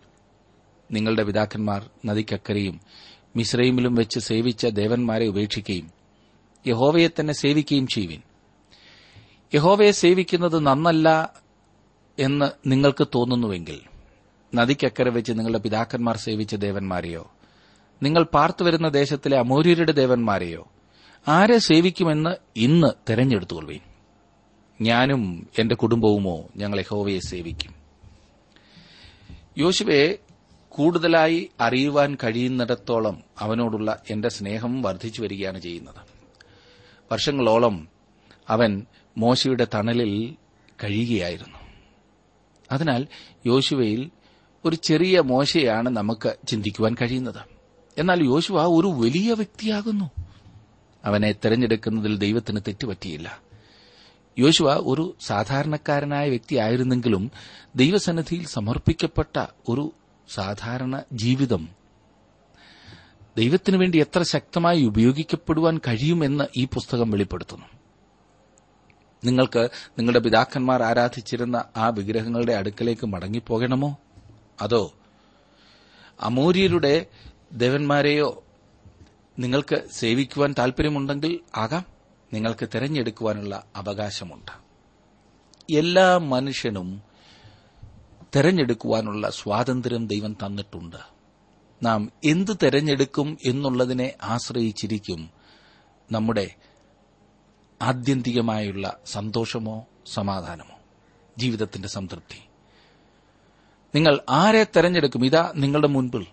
നിങ്ങളുടെ 0.92 1.22
പിതാക്കന്മാർ 1.22 1.90
നദിക്കക്കരയും 2.06 2.80
മിശ്രൈമിലും 3.36 3.94
വെച്ച് 3.94 4.18
സേവിച്ച 4.18 4.66
ദേവന്മാരെ 4.66 5.28
ഉപേക്ഷിക്കുകയും 5.28 5.90
യഹോവയെ 6.66 7.08
തന്നെ 7.08 7.32
സേവിക്കുകയും 7.32 7.86
ചെയ്യുവിൻ 7.86 8.22
യഹോവയെ 9.54 9.90
സേവിക്കുന്നത് 9.90 10.66
നന്നല്ല 10.66 11.34
എന്ന് 12.18 12.70
നിങ്ങൾക്ക് 12.70 13.08
തോന്നുന്നുവെങ്കിൽ 13.14 13.80
നദിക്കക്കരെ 14.54 15.10
വെച്ച് 15.10 15.32
നിങ്ങളുടെ 15.32 15.58
പിതാക്കന്മാർ 15.58 16.16
സേവിച്ച 16.16 16.54
ദേവന്മാരെയോ 16.54 17.30
നിങ്ങൾ 18.02 18.22
പാർത്തുവരുന്ന 18.22 18.88
ദേശത്തിലെ 18.88 19.38
അമൂര്യരുടെ 19.38 19.92
ദേവന്മാരെയോ 19.92 20.66
ആരെ 21.28 21.58
സേവിക്കുമെന്ന് 21.58 22.36
ഇന്ന് 22.56 23.10
തെരഞ്ഞെടുത്തുകൊള്ളുവീൻ. 23.10 23.87
ഞാനും 24.80 25.48
എന്റെ 25.58 25.74
കുടുംബവുമോ 25.74 26.48
ഞങ്ങൾ 26.56 26.80
യഹോവയെ 26.80 27.18
സേവിക്കും. 27.18 27.74
യോശുവെ 29.58 30.18
കൂടുതലായി 30.68 31.50
അറിയുവാൻ 31.60 32.16
കഴിയുന്നിടത്തോളം 32.24 33.22
അവനോടുള്ള 33.38 34.02
എന്റെ 34.10 34.28
സ്നേഹം 34.28 34.82
വർദ്ധിച്ചു 34.82 35.22
വരികയാണ് 35.22 35.60
ചെയ്യുന്നത്. 35.60 36.18
വർഷങ്ങളോളം 37.12 37.88
അവൻ 38.48 38.86
മോശയുടെ 39.18 39.66
തണലിൽ 39.74 40.36
കഴിയുകയായിരുന്നു. 40.84 41.58
അതിനാൽ 42.72 43.06
യോശുവയിൽ 43.46 44.10
ഒരു 44.64 44.76
ചെറിയ 44.76 45.20
മോശയാണ് 45.20 45.88
നമുക്ക് 45.88 46.36
ചിന്തിക്കുവാൻ 46.48 46.94
കഴിയുന്നത്. 46.94 47.40
എന്നാൽ 47.98 48.24
യോശുവ 48.24 48.62
ഒരു 48.62 48.86
വലിയ 48.86 49.32
വ്യക്തിയാകുന്നു. 49.32 50.10
അവനെ 51.04 51.32
തെരഞ്ഞെടുക്കുന്നതിൽ 51.32 52.18
ദൈവത്തിന് 52.18 52.60
തെറ്റുപറ്റിയില്ല. 52.60 53.47
യോശുവ 54.38 54.74
ഒരു 54.74 55.16
സാധാരണക്കാരനായ 55.20 56.28
വ്യക്തിയായിരുന്നെങ്കിലും 56.28 57.30
ദൈവസന്നിധിയിൽ 57.76 58.46
സമർപ്പിക്കപ്പെട്ട 58.46 59.46
ഒരു 59.68 59.92
സാധാരണ 60.34 61.02
ജീവിതം 61.12 61.68
ദൈവത്തിനു 63.36 63.78
വേണ്ടി 63.78 63.98
എത്ര 63.98 64.22
ശക്തമായി 64.22 64.84
ഉപയോഗിക്കപ്പെടുവാൻ 64.84 65.78
കഴിയുമെന്ന് 65.78 66.44
ഈ 66.56 66.64
പുസ്തകം 66.64 67.10
വെളിപ്പെടുത്തുന്നു. 67.10 67.66
നിങ്ങൾക്ക് 69.24 69.68
നിങ്ങളുടെ 69.98 70.18
പിതാക്കന്മാർ 70.18 70.82
ആരാധിച്ചിരുന്ന 70.82 71.64
ആ 71.76 71.88
വിഗ്രഹങ്ങളുടെ 71.88 72.52
അടുക്കലേക്ക് 72.52 73.06
മടങ്ങിപ്പോകണമോ? 73.06 73.96
അതോ 74.60 74.92
അമൂര്യരുടെ 76.20 77.06
ദേവന്മാരെയോ 77.52 78.44
നിങ്ങൾക്ക് 79.38 79.82
സേവിക്കുവാൻ 79.92 80.54
താൽപര്യമുണ്ടെങ്കിൽ 80.58 81.40
ആകാം? 81.56 81.97
നിങ്ങൾക്ക് 82.32 82.68
തെരഞ്ഞെടുക്കുവാനുള്ള 82.68 83.64
അവകാശമുണ്ട്. 83.76 84.68
എല്ലാ 85.72 86.18
മനുഷ്യനും 86.18 87.02
തെരഞ്ഞെടുക്കുവാനുള്ള 88.36 89.30
സ്വാതന്ത്ര്യം 89.30 90.06
ദൈവം 90.06 90.32
തന്നിട്ടുണ്ട്. 90.32 90.96
നാം 91.82 92.12
എന്ത് 92.24 92.50
തെരഞ്ഞെടുക്കും 92.62 93.38
എന്നുള്ളതിനെ 93.44 94.14
ആശ്രയിച്ചിരിക്കും 94.22 95.30
നമ്മുടെ 96.12 96.54
ആത്യന്തികമായുള്ള 97.82 98.96
സന്തോഷമോ 99.06 99.86
സമാധാനമോ 100.06 100.78
ജീവിതത്തിന്റെ 101.38 101.88
സംതൃപ്തി. 101.88 102.42
നിങ്ങൾ 103.94 104.20
ആരെ 104.30 104.64
തെരഞ്ഞെടുക്കും? 104.64 105.26
ഇതാ 105.26 105.52
നിങ്ങളുടെ 105.56 105.88
മുൻപിൽ. 105.88 106.26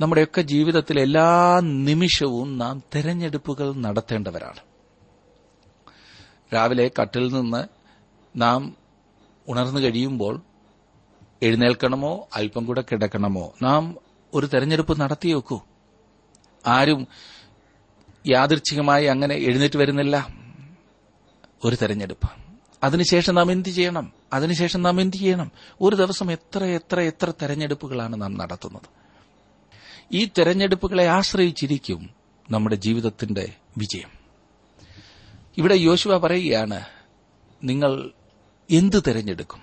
നമ്മുടെയൊക്കെ 0.00 0.42
ജീവിതത്തിലെ 0.42 1.02
എല്ലാ 1.02 1.60
നിമിഷവും 1.60 2.58
നാം 2.58 2.82
തെരഞ്ഞെടുപ്പുകൾ 2.94 3.72
നടത്തേണ്ടവരാണ്. 3.72 4.75
രാവിലെ 6.54 6.90
കട്ടിൽ 7.02 7.32
നിന്ന് 7.32 7.64
നാം 8.36 8.76
ഉണർന്നു 9.48 9.80
കഴിയുമ്പോൾ 9.80 10.40
എഴുന്നേൽക്കണമോ? 11.42 12.28
അല്പം 12.34 12.64
കൂടെ 12.64 12.84
കിടക്കണമോ? 12.92 13.54
നാം 13.62 13.96
ഒരു 14.34 14.46
തെരഞ്ഞെടുപ്പ് 14.46 15.00
നടത്തി 15.00 15.32
വെക്കൂ. 15.32 15.60
ആരും 16.66 17.06
യാദൃച്ഛികമായി 18.26 19.04
അങ്ങനെ 19.04 19.34
എഴുന്നേറ്റ് 19.34 19.76
വരുന്നില്ല. 19.78 20.28
ഒരു 21.64 21.76
തെരഞ്ഞെടുപ്പ്. 21.82 22.30
അതിനുശേഷം 22.84 23.34
നാം 23.34 23.52
എന്ത് 23.52 23.68
ചെയ്യണം? 23.68 24.12
അതിനുശേഷം 24.32 24.82
നാം 24.82 25.00
എന്ത് 25.00 25.16
ചെയ്യണം? 25.16 25.50
ഒരു 25.80 25.96
ദിവസം 25.96 26.32
എത്ര 26.32 26.64
എത്ര 26.64 27.00
എത്ര 27.00 27.32
തെരഞ്ഞെടുപ്പുകളാണ് 27.42 28.22
നാം 28.22 28.38
നടത്തുന്നത്? 28.38 28.88
ഈ 30.12 30.24
തെരഞ്ഞെടുപ്പുകളെ 30.24 31.06
ആശ്രയിച്ചിരിക്കും 31.06 32.10
നമ്മുടെ 32.50 32.76
ജീവിതത്തിന്റെ 32.76 33.52
വിജയം. 33.78 34.15
ഇവിടെ 35.56 35.74
യോശുവ 35.74 36.18
പറയുകയാണ് 36.18 36.80
നിങ്ങൾ 37.64 38.10
എന്ത് 38.70 39.02
തിരഞ്ഞെടുക്കും? 39.06 39.60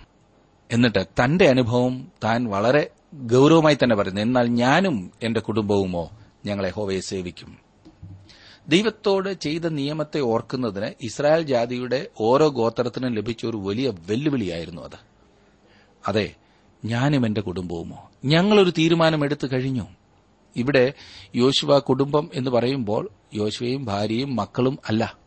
എന്നിട്ട് 0.72 1.06
തന്റെ 1.24 1.48
അനുഭവം 1.48 2.12
താൻ 2.24 2.46
വളരെ 2.46 2.90
ഗൌരവമായി 3.14 3.78
തന്നെ 3.84 3.96
പറയുന്നു 3.96 4.22
എന്നാൽ 4.22 4.48
ഞാനും 4.48 5.12
എന്റെ 5.24 5.40
കുടുംബവുമോ 5.40 6.12
ഞങ്ങളെ 6.46 6.70
ഹോവയെ 6.70 7.00
സേവിക്കും. 7.00 7.58
ദൈവത്തോട് 8.68 9.34
ചെയ്ത 9.34 9.62
നിയമത്തെ 9.62 10.20
ഓർക്കുന്നതിന് 10.20 10.92
ഇസ്രായേൽ 11.02 11.42
ജാതിയുടെ 11.42 12.08
ഓരോ 12.20 12.48
ഗോത്രത്തിനും 12.48 13.14
ലഭിച്ച 13.14 13.46
ഒരു 13.46 13.58
വലിയ 13.58 13.94
വെല്ലുവിളിയായിരുന്നു 14.08 14.82
അത്. 14.82 15.00
അതെ 16.08 16.36
ഞാനും 16.86 17.25
എന്റെ 17.25 17.42
കുടുംബവുമോ? 17.42 18.12
ഞങ്ങളൊരു 18.25 18.72
തീരുമാനമെടുത്തു 18.77 19.48
കഴിഞ്ഞു. 19.53 19.88
ഇവിടെ 20.56 20.94
യോശുവ 21.36 21.79
കുടുംബം 21.79 22.29
എന്ന് 22.34 22.51
പറയുമ്പോൾ 22.51 23.10
യോശുവയും 23.34 23.86
ഭാര്യയും 23.86 24.36
മക്കളും 24.36 24.79
അല്ല. 24.90 25.23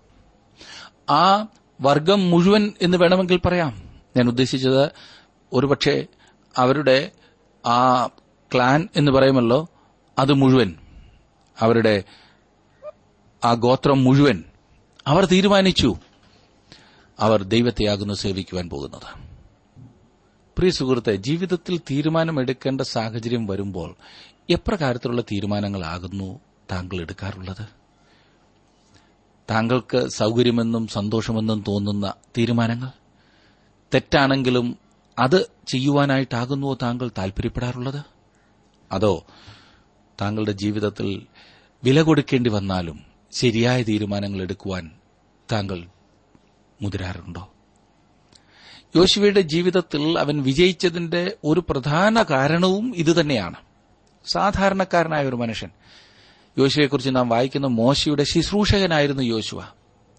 ആ 1.10 1.46
വർഗം 1.80 2.30
മുഴുവൻ 2.30 2.72
എന്ന് 2.82 2.98
വേണമെങ്കിൽ 2.98 3.40
പറയാം. 3.44 4.00
ഞാൻ 4.16 4.28
ഉദ്ദേശിച്ചത് 4.28 4.90
ഒരുപക്ഷെ 5.52 6.06
അവരുടെ 6.56 7.10
ആ 7.66 8.06
ക്ലാൻ 8.54 8.88
എന്ന് 8.96 9.12
പറയുമല്ലോ 9.12 9.68
അത് 10.18 10.32
മുഴുവൻ. 10.32 10.74
അവരുടെ 11.60 12.04
ആ 13.44 13.54
ഗോത്രം 13.54 14.04
മുഴുവൻ 14.04 14.44
അവർ 15.06 15.24
തീരുമാനിച്ചു. 15.24 15.96
അവർ 17.20 17.42
ദൈവത്തെയാകുന്നു 17.42 18.14
സേവിക്കുവാൻ 18.14 18.68
പോകുന്നത്. 18.68 19.26
പ്രിയ 20.58 20.70
സുഹൃത്തെ 20.70 21.16
ജീവിതത്തിൽ 21.16 21.78
തീരുമാനമെടുക്കേണ്ട 21.78 22.80
സാഹചര്യം 22.80 23.46
വരുമ്പോൾ 23.46 23.94
എപ്രകാരത്തിലുള്ള 24.50 25.22
തീരുമാനങ്ങളാകുന്നു 25.22 26.40
താങ്കൾ 26.72 27.00
എടുക്കാറുള്ളത്? 27.00 27.75
താങ്കൾക്ക് 29.50 30.08
സൗകര്യമെന്നും 30.08 30.86
സന്തോഷമെന്നും 30.86 31.64
തോന്നുന്ന 31.68 32.14
തീരുമാനങ്ങൾ? 32.38 32.88
തെറ്റാണെങ്കിലും 33.94 34.78
അത് 35.18 35.50
ചെയ്യുവാനായിട്ടാകുന്നുവോ 35.68 36.78
താങ്കൾ 36.82 37.10
താൽപര്യപ്പെടാറുള്ളത് 37.18 38.04
അതോ 38.92 39.26
താങ്കളുടെ 40.20 40.52
ജീവിതത്തിൽ 40.52 41.26
വില 41.84 42.02
കൊടുക്കേണ്ടി 42.02 42.50
വന്നാലും 42.50 43.04
ശരിയായ 43.32 43.82
തീരുമാനങ്ങൾ 43.82 44.42
എടുക്കുവാൻ 44.42 44.90
താങ്കൾ 45.52 45.86
മുതിരാറുണ്ടോ? 46.82 47.48
യോശുവയുടെ 48.96 49.40
ജീവിതത്തിൽ 49.40 50.18
അവൻ 50.18 50.42
വിജയിച്ചതിന്റെ 50.42 51.36
ഒരു 51.44 51.64
പ്രധാന 51.68 52.22
കാരണവും 52.22 52.94
ഇതുതന്നെയാണ്. 52.96 53.56
സാധാരണക്കാരനായ 54.26 55.26
ഒരു 55.26 55.36
മനുഷ്യൻ 55.36 55.70
യോശുവയെക്കുറിച്ച് 56.58 57.10
നാം 57.10 57.28
വായിക്കുന്ന 57.28 57.66
മോശയുടെ 57.66 58.22
ശുശ്രൂഷകനായിരുന്നു 58.22 59.22
യോശുവ. 59.22 59.62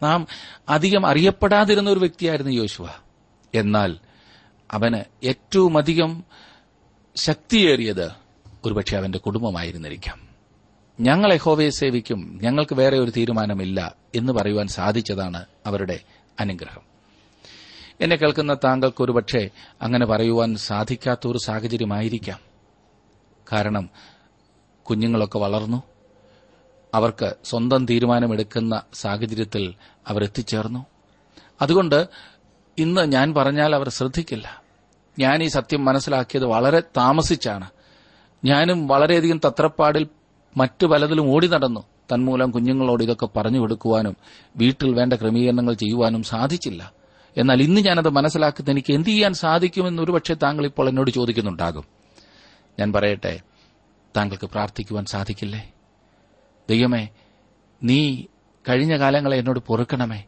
നാം 0.04 0.28
അധികം 0.69 1.08
അറിയപ്പെടാതിരുന്ന 1.08 1.89
ഒരു 1.89 2.00
വ്യക്തിയായിരുന്നു 2.00 2.52
യോശുവ. 2.52 2.88
എന്നാൽ 3.54 3.97
അവന് 4.71 5.26
ഏറ്റവും 5.26 5.78
അധികം 5.78 6.23
ശക്തിയേറിയത് 7.15 8.12
ഒരുപക്ഷെ 8.65 8.97
അവന്റെ 8.97 9.17
കുടുംബമായിരുന്നിരിക്കാം. 9.17 10.28
ഞങ്ങൾ 11.00 11.34
യഹോവയെ 11.34 11.69
സേവിക്കും 11.69 12.39
ഞങ്ങൾക്ക് 12.43 12.76
വേറെ 12.76 13.00
ഒരു 13.00 13.12
തീരുമാനമില്ല 13.12 13.95
എന്ന് 14.15 14.34
പറയുവാൻ 14.34 14.67
സാധിച്ചതാണ് 14.67 15.45
അവരുടെ 15.65 16.00
അനുഗ്രഹം. 16.39 16.82
എന്നെ 18.02 18.15
കേൾക്കുന്ന 18.15 18.54
താങ്കൾക്ക് 18.54 19.04
ഒരുപക്ഷെ 19.04 19.50
അങ്ങനെ 19.82 20.06
പറയുവാൻ 20.06 20.56
സാധിക്കാത്തൊരു 20.56 21.38
സാഹചര്യമായിരിക്കാം. 21.38 22.39
കാരണം 23.52 23.89
കുഞ്ഞുങ്ങളൊക്കെ 24.84 25.38
വളർന്നു 25.38 25.84
അവർക്ക് 26.95 27.36
സ്വന്തം 27.43 27.86
തീരുമാനമെടുക്കുന്ന 27.86 28.82
സാഹചര്യത്തിൽ 28.93 29.73
അവർ 30.08 30.23
എത്തിച്ചേർന്നു 30.23 30.86
അതുകൊണ്ട് 31.62 32.08
ഇന്ന് 32.78 33.02
ഞാൻ 33.02 33.34
പറഞ്ഞാൽ 33.34 33.76
അവർ 33.76 33.89
ശ്രദ്ധിക്കില്ല. 33.89 34.62
ഞാൻ 35.19 35.43
ഈ 35.43 35.47
സത്യം 35.47 35.86
മനസ്സിലാക്കിയത് 35.86 36.45
വളരെ 36.45 36.80
താമസിച്ചാണ്. 36.80 37.69
ഞാനും 38.45 38.88
വളരെയധികം 38.88 39.41
തത്രപ്പാടിൽ 39.45 40.08
മറ്റു 40.58 40.86
പലതിലും 40.86 41.30
ഓടി 41.30 41.47
നടന്നു. 41.47 41.84
തന്മൂലം 42.13 42.52
കുഞ്ഞുങ്ങളോട് 42.52 43.04
ഇതൊക്കെ 43.04 43.26
പറഞ്ഞു 43.26 43.60
കൊടുക്കുവാനും 43.60 44.15
വീട്ടിൽ 44.56 44.93
വേണ്ട 44.93 45.13
ക്രമീകരണങ്ങൾ 45.13 45.73
ചെയ്യുവാനും 45.73 46.23
സാധിച്ചില്ല. 46.23 46.93
എന്നാൽ 47.38 47.62
ഇന്ന് 47.62 47.82
ഞാനത് 47.82 48.10
മനസ്സിലാക്കുന്നത് 48.10 48.71
എനിക്ക് 48.71 48.93
എന്ത് 48.93 49.10
ചെയ്യാൻ 49.10 49.34
സാധിക്കുമെന്ന് 49.34 50.04
ഒരുപക്ഷെ 50.04 50.34
താങ്കൾ 50.34 50.65
ഇപ്പോൾ 50.65 50.89
എന്നോട് 50.89 51.12
ചോദിക്കുന്നുണ്ടാകും. 51.12 51.86
ഞാൻ 52.80 52.93
പറയട്ടെ 52.93 53.41
താങ്കൾക്ക് 54.17 54.45
പ്രാർത്ഥിക്കുവാൻ 54.45 55.06
സാധിക്കില്ലേ? 55.06 55.73
ദൈവമേ 56.70 57.10
നീ 57.84 58.24
കഴിഞ്ഞ 58.70 58.98
കാലങ്ങളെ 58.98 59.38
എന്നോട് 59.38 59.60
പൊറുക്കണമേ. 59.60 60.26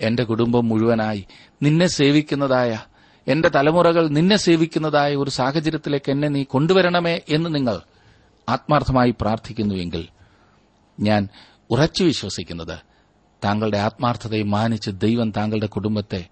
എന്റെ 0.00 0.24
കുടുംബം 0.24 0.68
മുഴുവനായി 0.68 1.26
നിന്നെ 1.62 1.86
സേവിക്കുന്നതായ 1.86 2.82
എന്റെ 3.28 3.48
തലമുറകൾ 3.48 4.08
നിന്നെ 4.08 4.36
സേവിക്കുന്നതായ 4.36 5.16
ഒരു 5.16 5.30
സാഹചര്യത്തിലേക്ക് 5.30 6.10
എന്നെ 6.12 6.28
നീ 6.28 6.44
കൊണ്ടുവരണമേ 6.44 7.20
എന്ന് 7.28 7.54
നിങ്ങൾ 7.54 7.80
ആത്മാർത്ഥമായി 8.48 9.14
പ്രാർത്ഥിക്കുന്നുവെങ്കിൽ 9.20 10.08
ഞാൻ 11.00 11.28
ഉറച്ചു 11.70 12.04
വിശ്വസിക്കുന്നത് 12.04 12.78
താങ്കളുടെ 13.44 13.78
ആത്മാർത്ഥതയെ 13.78 14.42
മാനിച്ച് 14.42 14.90
ദൈവം 14.90 15.30
താങ്കളുടെ 15.30 15.66
കുടുംബത്തെ 15.66 16.28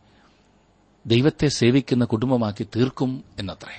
ദൈവത്തെ 1.06 1.48
സേവിക്കുന്ന 1.48 2.04
കുടുംബമാക്കി 2.04 2.66
തീർക്കും 2.76 3.24
എന്നത്രേ. 3.38 3.74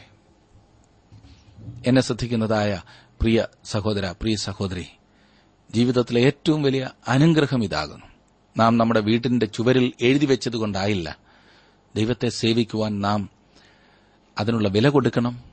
എന്നെ 1.85 2.01
ശ്രദ്ധിക്കുന്നതായ 2.01 2.81
പ്രിയ 3.21 3.47
സഹോദര 3.63 4.11
പ്രിയ 4.11 4.35
സഹോദരി 4.35 4.87
ജീവിതത്തിലെ 5.71 6.21
ഏറ്റവും 6.21 6.63
വലിയ 6.63 6.89
അനുഗ്രഹം 7.07 7.63
ഇതാകുന്നു. 7.63 8.05
നാം 8.57 8.77
നമ്മുടെ 8.77 8.99
വീട്ടിന്റെ 8.99 9.45
ചുവരിൽ 9.45 9.93
എഴുതി 10.01 10.25
വെച്ചതുകൊണ്ടായില്ല. 10.25 11.17
ദൈവത്തെ 11.95 12.29
സേവിക്കുവാൻ 12.29 13.01
നാം 13.01 13.29
അതിനുള്ള 14.39 14.67
വില 14.67 14.89
കൊടുക്കണം. 14.89 15.43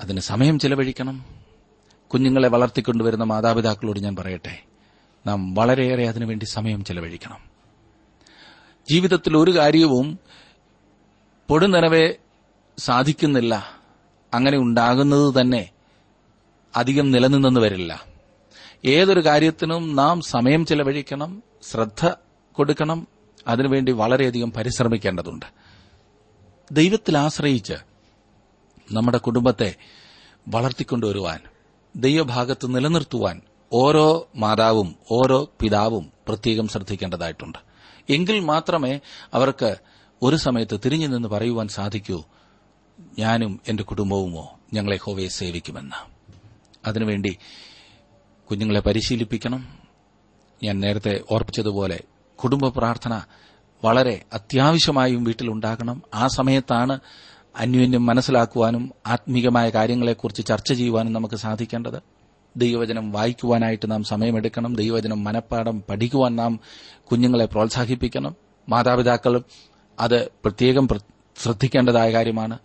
അതിന് 0.00 0.20
സമയം 0.20 0.58
ചെലവഴിക്കണം. 0.58 1.24
കുഞ്ഞുങ്ങളെ 2.06 2.48
വളർത്തിക്കൊണ്ടുവരുന്ന 2.48 3.24
മാതാപിതാക്കളോട് 3.24 4.00
ഞാൻ 4.00 4.16
പറയട്ടെ. 4.16 4.62
നാം 5.26 5.54
വളരെയേറെ 5.54 6.08
അതിനുവേണ്ടി 6.08 6.44
സമയം 6.44 6.84
ചെലവഴിക്കണം. 6.84 7.38
ജീവിതത്തിൽ 8.90 9.36
ഒരു 9.36 9.50
കാര്യവും 9.50 10.18
പൊടുനിറവെ 11.48 12.14
സാധിക്കുന്നില്ല. 12.78 13.80
അങ്ങനെ 14.34 14.58
ഉണ്ടാകുന്നത് 14.58 15.40
തന്നെ 15.40 15.70
അധികം 16.76 17.10
നിലനിന്നെന്ന് 17.10 17.60
വരില്ല. 17.60 18.11
ഏതൊരു 18.84 19.24
കാര്യത്തിനും 19.24 19.96
നാം 19.96 20.20
സമയം 20.20 20.66
ചെലവഴിക്കണം 20.66 21.42
ശ്രദ്ധ 21.62 22.14
കൊടുക്കണം 22.52 23.08
അതിനുവേണ്ടി 23.46 23.92
വളരെയധികം 23.92 24.52
പരിശ്രമിക്കേണ്ടതുണ്ട്. 24.52 25.46
ദൈവത്തിൽ 26.72 27.18
ആശ്രയിച്ച് 27.18 27.74
നമ്മുടെ 28.92 29.18
കുടുംബത്തെ 29.18 29.74
വളർത്തിക്കൊണ്ടുവരുവാൻ 30.48 31.40
ദൈവഭാഗത്ത് 31.96 32.74
നിലനിർത്തുവാൻ 32.74 33.40
ഓരോ 33.72 34.28
മാതാവും 34.36 34.96
ഓരോ 35.10 35.50
പിതാവും 35.60 36.12
പ്രത്യേകം 36.28 36.68
ശ്രദ്ധിക്കേണ്ടതായിട്ടുണ്ട്. 36.68 37.58
എങ്കിൽ 38.10 38.40
മാത്രമേ 38.40 39.00
അവർക്ക് 39.34 39.76
ഒരു 40.22 40.36
സമയത്ത് 40.36 40.80
തിരിഞ്ഞു 40.84 41.06
നിന്ന് 41.06 41.28
പറയുവാൻ 41.28 41.68
സാധിക്കൂ 41.68 42.24
ഞാനും 43.18 43.60
എന്റെ 43.68 43.82
കുടുംബവുമോ 43.82 44.58
ഞങ്ങളെ 44.72 44.96
ഹോവയെ 44.96 45.28
സേവിക്കുമെന്ന്. 45.28 46.10
അതിനുവേണ്ടി 46.86 47.38
കുഞ്ഞുങ്ങളെ 48.52 48.80
പരിശീലിപ്പിക്കണം. 48.80 49.68
ഞാൻ 50.64 50.80
നേരത്തെ 50.80 51.20
ഓർപ്പിച്ചതുപോലെ 51.30 52.00
കുടുംബ 52.34 52.68
പ്രാർത്ഥന 52.68 53.22
വളരെ 53.84 54.24
അത്യാവശ്യമായും 54.32 55.24
വീട്ടിലുണ്ടാകണം. 55.24 56.02
ആ 56.14 56.26
സമയത്താണ് 56.26 56.98
അന്യോന്യം 57.56 58.06
മനസ്സിലാക്കുവാനും 58.06 58.90
ആത്മീകമായ 59.06 59.70
കാര്യങ്ങളെക്കുറിച്ച് 59.70 60.46
ചർച്ച 60.46 60.72
ചെയ്യുവാനും 60.72 61.12
നമുക്ക് 61.12 61.34
സാധിക്കേണ്ടത്. 61.34 62.02
ദൈവവചനം 62.56 63.12
വായിക്കുവാനായിട്ട് 63.12 63.90
നാം 63.90 64.04
സമയമെടുക്കണം. 64.04 64.74
ദൈവവചനം 64.74 65.24
മനഃപ്പാടം 65.24 65.82
പഠിക്കുവാൻ 65.88 66.36
നാം 66.36 66.60
കുഞ്ഞുങ്ങളെ 67.10 67.44
പ്രോത്സാഹിപ്പിക്കണം. 67.46 68.36
മാതാപിതാക്കളും 68.68 69.44
അത് 70.00 70.26
പ്രത്യേകം 70.26 70.88
ശ്രദ്ധിക്കേണ്ടതായ 71.42 72.12
കാര്യമാണ്. 72.12 72.58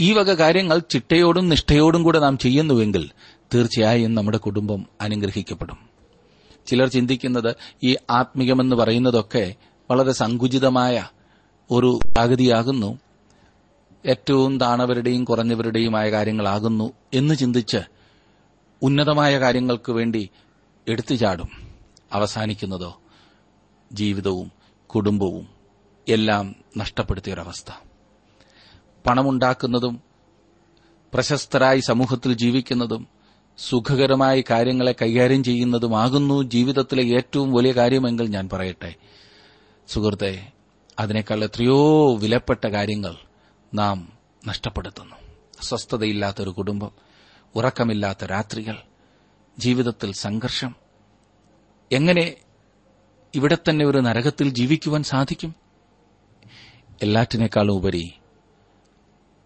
ഈ 0.00 0.12
വക 0.12 0.34
കാര്യങ്ങൾ 0.34 0.82
ചിട്ടയോടും 0.90 1.48
നിഷ്ഠയോടും 1.48 2.02
കൂടെ 2.02 2.18
നാം 2.18 2.38
ചെയ്യുന്നുവെങ്കിൽ 2.38 3.10
തീർച്ചയായും 3.54 4.14
നമ്മുടെ 4.14 4.38
കുടുംബം 4.38 4.86
അനുഗ്രഹിക്കപ്പെടും. 5.00 5.88
ചിലർ 6.66 6.88
ചിന്തിക്കുന്നത് 6.88 7.56
ഈ 7.84 7.96
ആത്മീകമെന്ന് 8.10 8.76
പറയുന്നതൊക്കെ 8.76 9.54
വളരെ 9.90 10.12
സങ്കുചിതമായ 10.12 11.08
ഒരു 11.70 11.98
ആഗതിയാകുന്നു 12.18 12.98
ഏറ്റവും 14.06 14.60
താണവരുടെയും 14.60 15.24
കുറഞ്ഞവരുടെയുമായ 15.24 16.10
കാര്യങ്ങളാകുന്നു 16.10 16.92
എന്ന് 17.14 17.34
ചിന്തിച്ച് 17.34 17.78
ഉന്നതമായ 18.82 19.40
കാര്യങ്ങൾക്ക് 19.40 19.92
വേണ്ടി 19.92 20.30
എടുത്തു 20.88 21.14
ചാടും. 21.14 21.48
അവസാനിക്കുന്നതോ? 22.12 23.00
ജീവിതവും 23.92 24.52
കുടുംബവും 24.86 25.48
എല്ലാം 26.08 26.54
നഷ്ടപ്പെടുത്തിയൊരവസ്ഥ. 26.76 27.72
പണമുണ്ടാക്കുന്നതും 29.06 30.02
പ്രശസ്തരായി 31.14 31.80
സമൂഹത്തിൽ 31.80 32.32
ജീവിക്കുന്നതും 32.32 33.17
സുഖകരമായ 33.58 34.42
കാര്യങ്ങളെ 34.50 34.94
കൈകാര്യം 35.02 35.44
ചെയ്യുന്നതുമാകുന്നു. 35.44 36.42
ജീവിതത്തിലെ 36.42 37.16
ഏറ്റവും 37.16 37.52
വലിയ 37.52 37.72
കാര്യമെങ്കിൽ 37.72 38.28
ഞാൻ 38.28 38.48
പറയട്ടെ. 38.52 38.94
സുഹൃത്തെ 39.88 40.52
അതിനേക്കാൾ 40.98 41.44
എത്രയോ 41.44 42.14
വിലപ്പെട്ട 42.16 42.66
കാര്യങ്ങൾ 42.66 43.16
നാം 43.74 44.12
നഷ്ടപ്പെടുത്തുന്നു. 44.46 45.16
സ്വസ്ഥതയില്ലാത്തൊരു 45.62 46.50
കുടുംബം 46.50 46.90
ഉറക്കമില്ലാത്ത 47.54 48.24
രാത്രികൾ 48.24 48.76
ജീവിതത്തിൽ 49.58 50.12
സംഘർഷം. 50.12 50.74
എങ്ങനെ 51.92 52.34
ഇവിടെ 53.34 53.58
തന്നെ 53.68 53.86
ഒരു 53.86 53.98
നരകത്തിൽ 53.98 54.48
ജീവിക്കുവാൻ 54.48 55.02
സാധിക്കും? 55.02 55.54
എല്ലാറ്റിനേക്കാളും 57.02 57.72
ഉപരി 57.72 58.12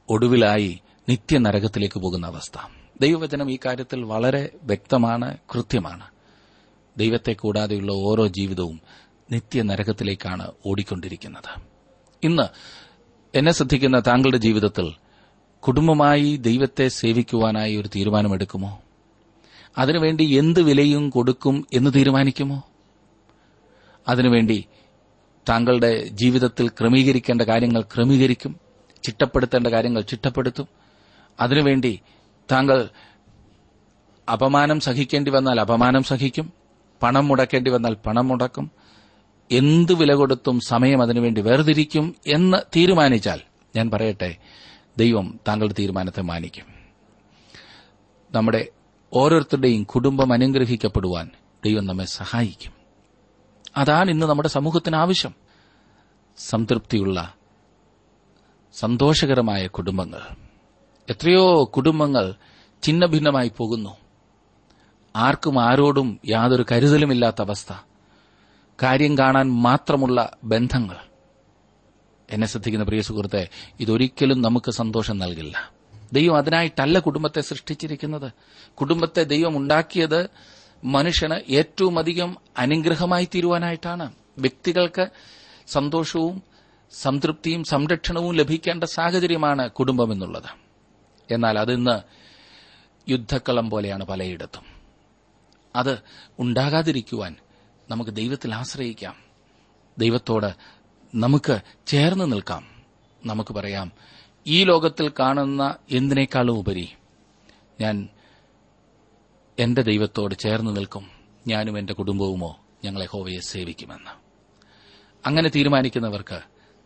ഒടുവിലായി 0.08 0.80
നിത്യനരകത്തിലേക്ക് 1.08 2.00
പോകുന്ന 2.00 2.26
അവസ്ഥ. 2.26 2.81
ദൈവവചനം 3.00 3.50
ഈ 3.50 3.58
കാര്യത്തിൽ 3.66 4.02
വളരെ 4.02 4.50
വ്യക്തമാണ് 4.62 5.36
കൃത്യമാണ്. 5.54 6.06
ദൈവത്തെ 6.96 7.32
കൂടാതെയുള്ള 7.32 7.92
ഓരോ 7.92 8.26
ജീവിതവും 8.26 8.80
നിത്യനരകത്തിലേക്കാണ് 9.32 10.52
ഓടിക്കൊണ്ടിരിക്കുന്നത്. 10.66 11.60
ഇന്ന് 12.22 12.42
എന്നെ 13.34 13.52
ശ്രദ്ധിക്കുന്ന 13.52 13.98
താങ്കളുടെ 13.98 14.36
ജീവിതത്തിൽ 14.36 14.92
കുടുംബമായി 15.60 16.36
ദൈവത്തെ 16.36 16.88
സേവിക്കുവാനായി 16.88 17.76
ഒരു 17.76 17.88
തീരുമാനമെടുക്കുമോ? 17.88 18.82
അതിനുവേണ്ടി 19.78 20.24
എന്ത് 20.24 20.62
വിലയും 20.62 21.10
കൊടുക്കും 21.10 21.66
എന്ന് 21.72 21.90
തീരുമാനിക്കുമോ? 21.94 22.62
അതിനുവേണ്ടി 24.08 24.64
താങ്കളുടെ 25.48 26.04
ജീവിതത്തിൽ 26.04 26.68
ക്രമീകരിക്കേണ്ട 26.68 27.42
കാര്യങ്ങൾ 27.42 27.80
ക്രമീകരിക്കും 27.80 28.60
ചിട്ടപ്പെടുത്തേണ്ട 29.02 29.66
കാര്യങ്ങൾ 29.66 30.00
ചിട്ടപ്പെടുത്തും. 30.00 30.68
അതിനുവേണ്ടി 31.40 32.00
താങ്കൾ 32.50 32.88
അപമാനം 34.32 34.80
സഹിക്കേണ്ടി 34.80 35.30
വന്നാൽ 35.30 35.60
അപമാനം 35.60 36.02
സഹിക്കും. 36.02 36.52
പണം 37.02 37.28
മുടക്കേണ്ടി 37.28 37.70
വന്നാൽ 37.70 37.94
പണം 37.94 38.28
മുടക്കും. 38.28 38.70
എന്ത് 39.50 39.92
വില 39.92 40.14
കൊടുത്തും 40.14 40.60
സമയം 40.60 41.02
അതിനുവേണ്ടി 41.02 41.40
വേർതിരിക്കും 41.40 42.16
എന്ന് 42.26 42.56
തീരുമാനിച്ചാൽ 42.76 43.40
ഞാൻ 43.76 43.90
പറയട്ടെ 43.90 44.36
ദൈവം 44.98 45.40
താങ്കളുടെ 45.48 45.74
തീരുമാനത്തെ 45.78 46.22
മാനിക്കും. 46.22 46.64
നമ്മുടെ 48.30 48.68
ഓരോരുത്തരുടെയും 49.12 49.84
കുടുംബം 49.84 50.32
അനുഗ്രഹിക്കപ്പെടുവാൻ 50.32 51.30
ദൈവം 51.64 51.86
നമ്മെ 51.86 52.04
സഹായിക്കും. 52.04 52.72
അതാണ് 53.76 54.10
ഇന്ന് 54.10 54.26
നമ്മുടെ 54.26 54.48
സമൂഹത്തിന് 54.48 54.96
ആവശ്യം. 54.96 55.34
സംതൃപ്തിയുള്ള 56.38 57.34
സന്തോഷകരമായ 58.72 59.66
കുടുംബങ്ങൾ. 59.66 60.51
എത്രയോ 61.12 61.64
കുടുംബങ്ങൾ 61.64 62.34
ഛിന്ന 62.82 63.06
ഭിന്നമായി 63.06 63.52
പോകുന്നു. 63.56 63.96
ആർക്കും 65.16 65.62
ആരോടും 65.62 66.20
യാതൊരു 66.28 66.64
കരുതലുമില്ലാത്ത 66.72 67.36
അവസ്ഥ. 67.40 67.72
കാര്യം 68.82 69.18
കാണാൻ 69.18 69.50
മാത്രമുള്ള 69.50 70.36
ബന്ധങ്ങൾ. 70.44 70.96
എന്നെ 72.30 72.46
ശ്രദ്ധിക്കുന്ന 72.46 72.84
പ്രിയ 72.84 73.00
സുഹൃത്തെ 73.00 73.48
ഇതൊരിക്കലും 73.80 74.42
നമുക്ക് 74.42 74.70
സന്തോഷം 74.70 75.18
നൽകില്ല. 75.18 75.72
ദൈവം 76.12 76.36
അതിനായിട്ടല്ല 76.36 76.98
കുടുംബത്തെ 76.98 77.40
സൃഷ്ടിച്ചിരിക്കുന്നത്. 77.40 78.32
കുടുംബത്തെ 78.74 79.22
ദൈവം 79.22 79.56
ഉണ്ടാക്കിയത് 79.56 80.30
മനുഷ്യന് 80.84 81.34
ഏറ്റവും 81.34 81.98
അധികം 81.98 82.36
അനുഗ്രഹമായി 82.58 83.28
തീരുവാനായിട്ടാണ്. 83.34 84.12
വ്യക്തികൾക്ക് 84.38 85.06
സന്തോഷവും 85.66 86.42
സംതൃപ്തിയും 86.92 87.64
സംരക്ഷണവും 87.64 88.34
ലഭിക്കേണ്ട 88.34 88.84
സാഹചര്യമാണ് 88.84 89.70
കുടുംബം 89.70 90.12
എന്നുള്ളത്. 90.12 90.61
എന്നാൽ 91.32 91.58
അതിന്ന് 91.58 92.00
യുദ്ധക്കളം 93.10 93.70
പോലെയാണ് 93.70 94.04
പലയിടത്തും. 94.04 94.64
അത് 95.76 96.02
ഉണ്ടാകാതിരിക്കുവാൻ 96.38 97.36
നമുക്ക് 97.90 98.10
ദൈവത്തിൽ 98.10 98.54
ആശ്രയിക്കാം. 98.54 99.14
ദൈവത്തോട് 99.98 100.54
നമുക്ക് 101.14 101.60
ചേർന്ന് 101.86 102.32
നിൽക്കാം. 102.32 102.66
നമുക്ക് 103.26 103.54
പറയാം 103.54 103.92
ഈ 104.46 104.64
ലോകത്തിൽ 104.64 105.12
കാണുന്ന 105.20 105.74
എന്തിനേക്കാളും 105.90 106.58
ഉപരി 106.58 106.92
ഞാൻ 107.80 108.08
എന്റെ 109.58 109.82
ദൈവത്തോട് 109.82 110.34
ചേർന്ന് 110.34 110.76
നിൽക്കും. 110.76 111.10
ഞാനും 111.46 111.78
എന്റെ 111.78 111.92
കുടുംബവുമോ 111.92 112.60
ഞങ്ങളെ 112.84 113.06
ഹോവയെ 113.06 113.40
സേവിക്കുമെന്ന്. 113.40 114.10
അങ്ങനെ 115.26 115.48
തീരുമാനിക്കുന്നവർക്ക് 115.48 116.40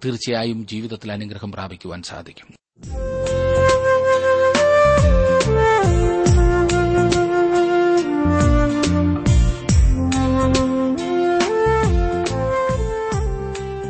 തീർച്ചയായും 0.05 0.67
ജീവിതത്തിൽ 0.67 1.13
അനുഗ്രഹം 1.13 1.53
പ്രാപിക്കുവാൻ 1.53 2.03
സാധിക്കും. 2.03 2.47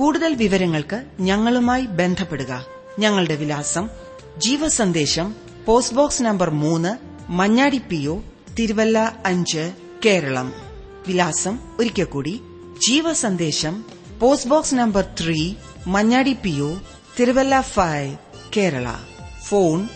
കൂടുതൽ 0.00 0.34
വിവരങ്ങൾക്ക് 0.34 1.04
ഞങ്ങളുമായി 1.20 1.86
ബന്ധപ്പെടുക. 1.86 2.64
ഞങ്ങളുടെ 2.98 3.36
വിലാസം 3.36 3.88
ജീവസന്ദേശം 4.38 5.36
പോസ്റ്റ് 5.66 5.96
ബോക്സ് 5.96 6.22
നമ്പർ 6.22 6.50
മൂന്ന് 6.50 6.92
മഞ്ഞാടി 7.32 7.78
പി 7.78 8.06
ഒ 8.06 8.20
തിരുവല്ല 8.58 9.22
അഞ്ച് 9.26 9.72
കേരളം. 10.06 10.52
വിലാസം 11.06 11.58
ഒരിക്കൽ 11.78 12.04
കൂടി 12.04 12.40
Jeevasandesham 12.88 13.84
post 14.20 14.50
box 14.50 14.74
number 14.74 15.04
three 15.20 15.54
Manjadi 15.86 16.32
P 16.32 16.60
O 16.60 16.76
Thiruvalla 17.20 17.60
five 17.60 18.16
Kerala. 18.56 18.86
Phone 19.46 19.88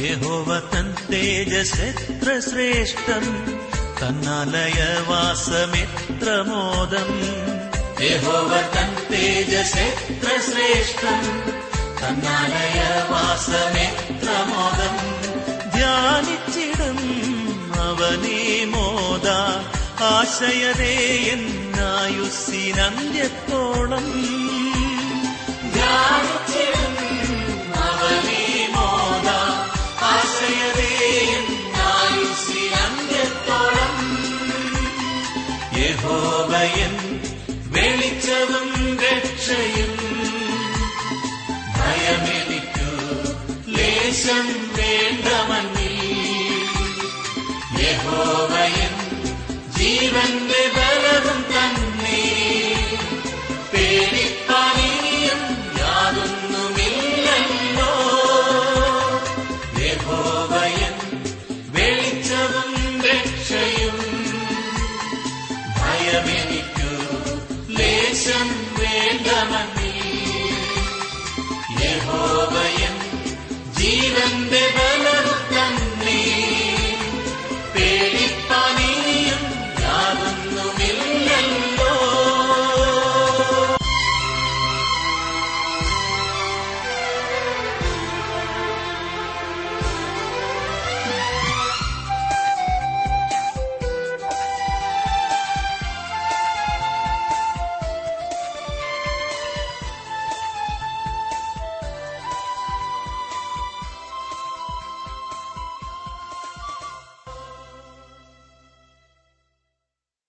യഹോവ 0.00 0.50
തൻ 0.72 0.86
തേജസെത്ര 1.10 2.28
ശ്രേഷ്ഠം 2.46 3.24
തന്നാലയവാസമെത്ര 4.00 5.08
മോദം 6.50 7.10
യഹോവ 8.04 8.52
തൻ 8.76 8.90
തേജസെത്ര 9.10 10.28
ശ്രേഷ്ഠം 10.48 11.20
തന്നാലയവാസമെത്ര 12.00 13.08
മോദം 14.50 14.94
ധ്യാനിച്ചിടും 15.76 17.00
അവനേ 17.88 18.40
മോദ 18.74 19.26
ആശയരേ 20.10 20.94
എന്നായുസിനന്ത്യത്തോളം 21.34 22.26
ധ്യാനിച്ചിടും 25.74 26.94
യഹോബയൻ 36.10 36.94
വെളിച്ചവും 37.72 38.98
രക്ഷയും. 38.98 39.92
ഭയമെനിക്കു 41.76 42.88
ലേശം 43.70 44.46
വേണ്ടമന്നിൽ 44.76 45.96
യഹോബയൻ 47.82 48.94
ജീവന്റെ 49.78 50.62
ബലവും 50.76 51.44
തന്നെ. 51.54 52.22
പേടി 53.72 54.29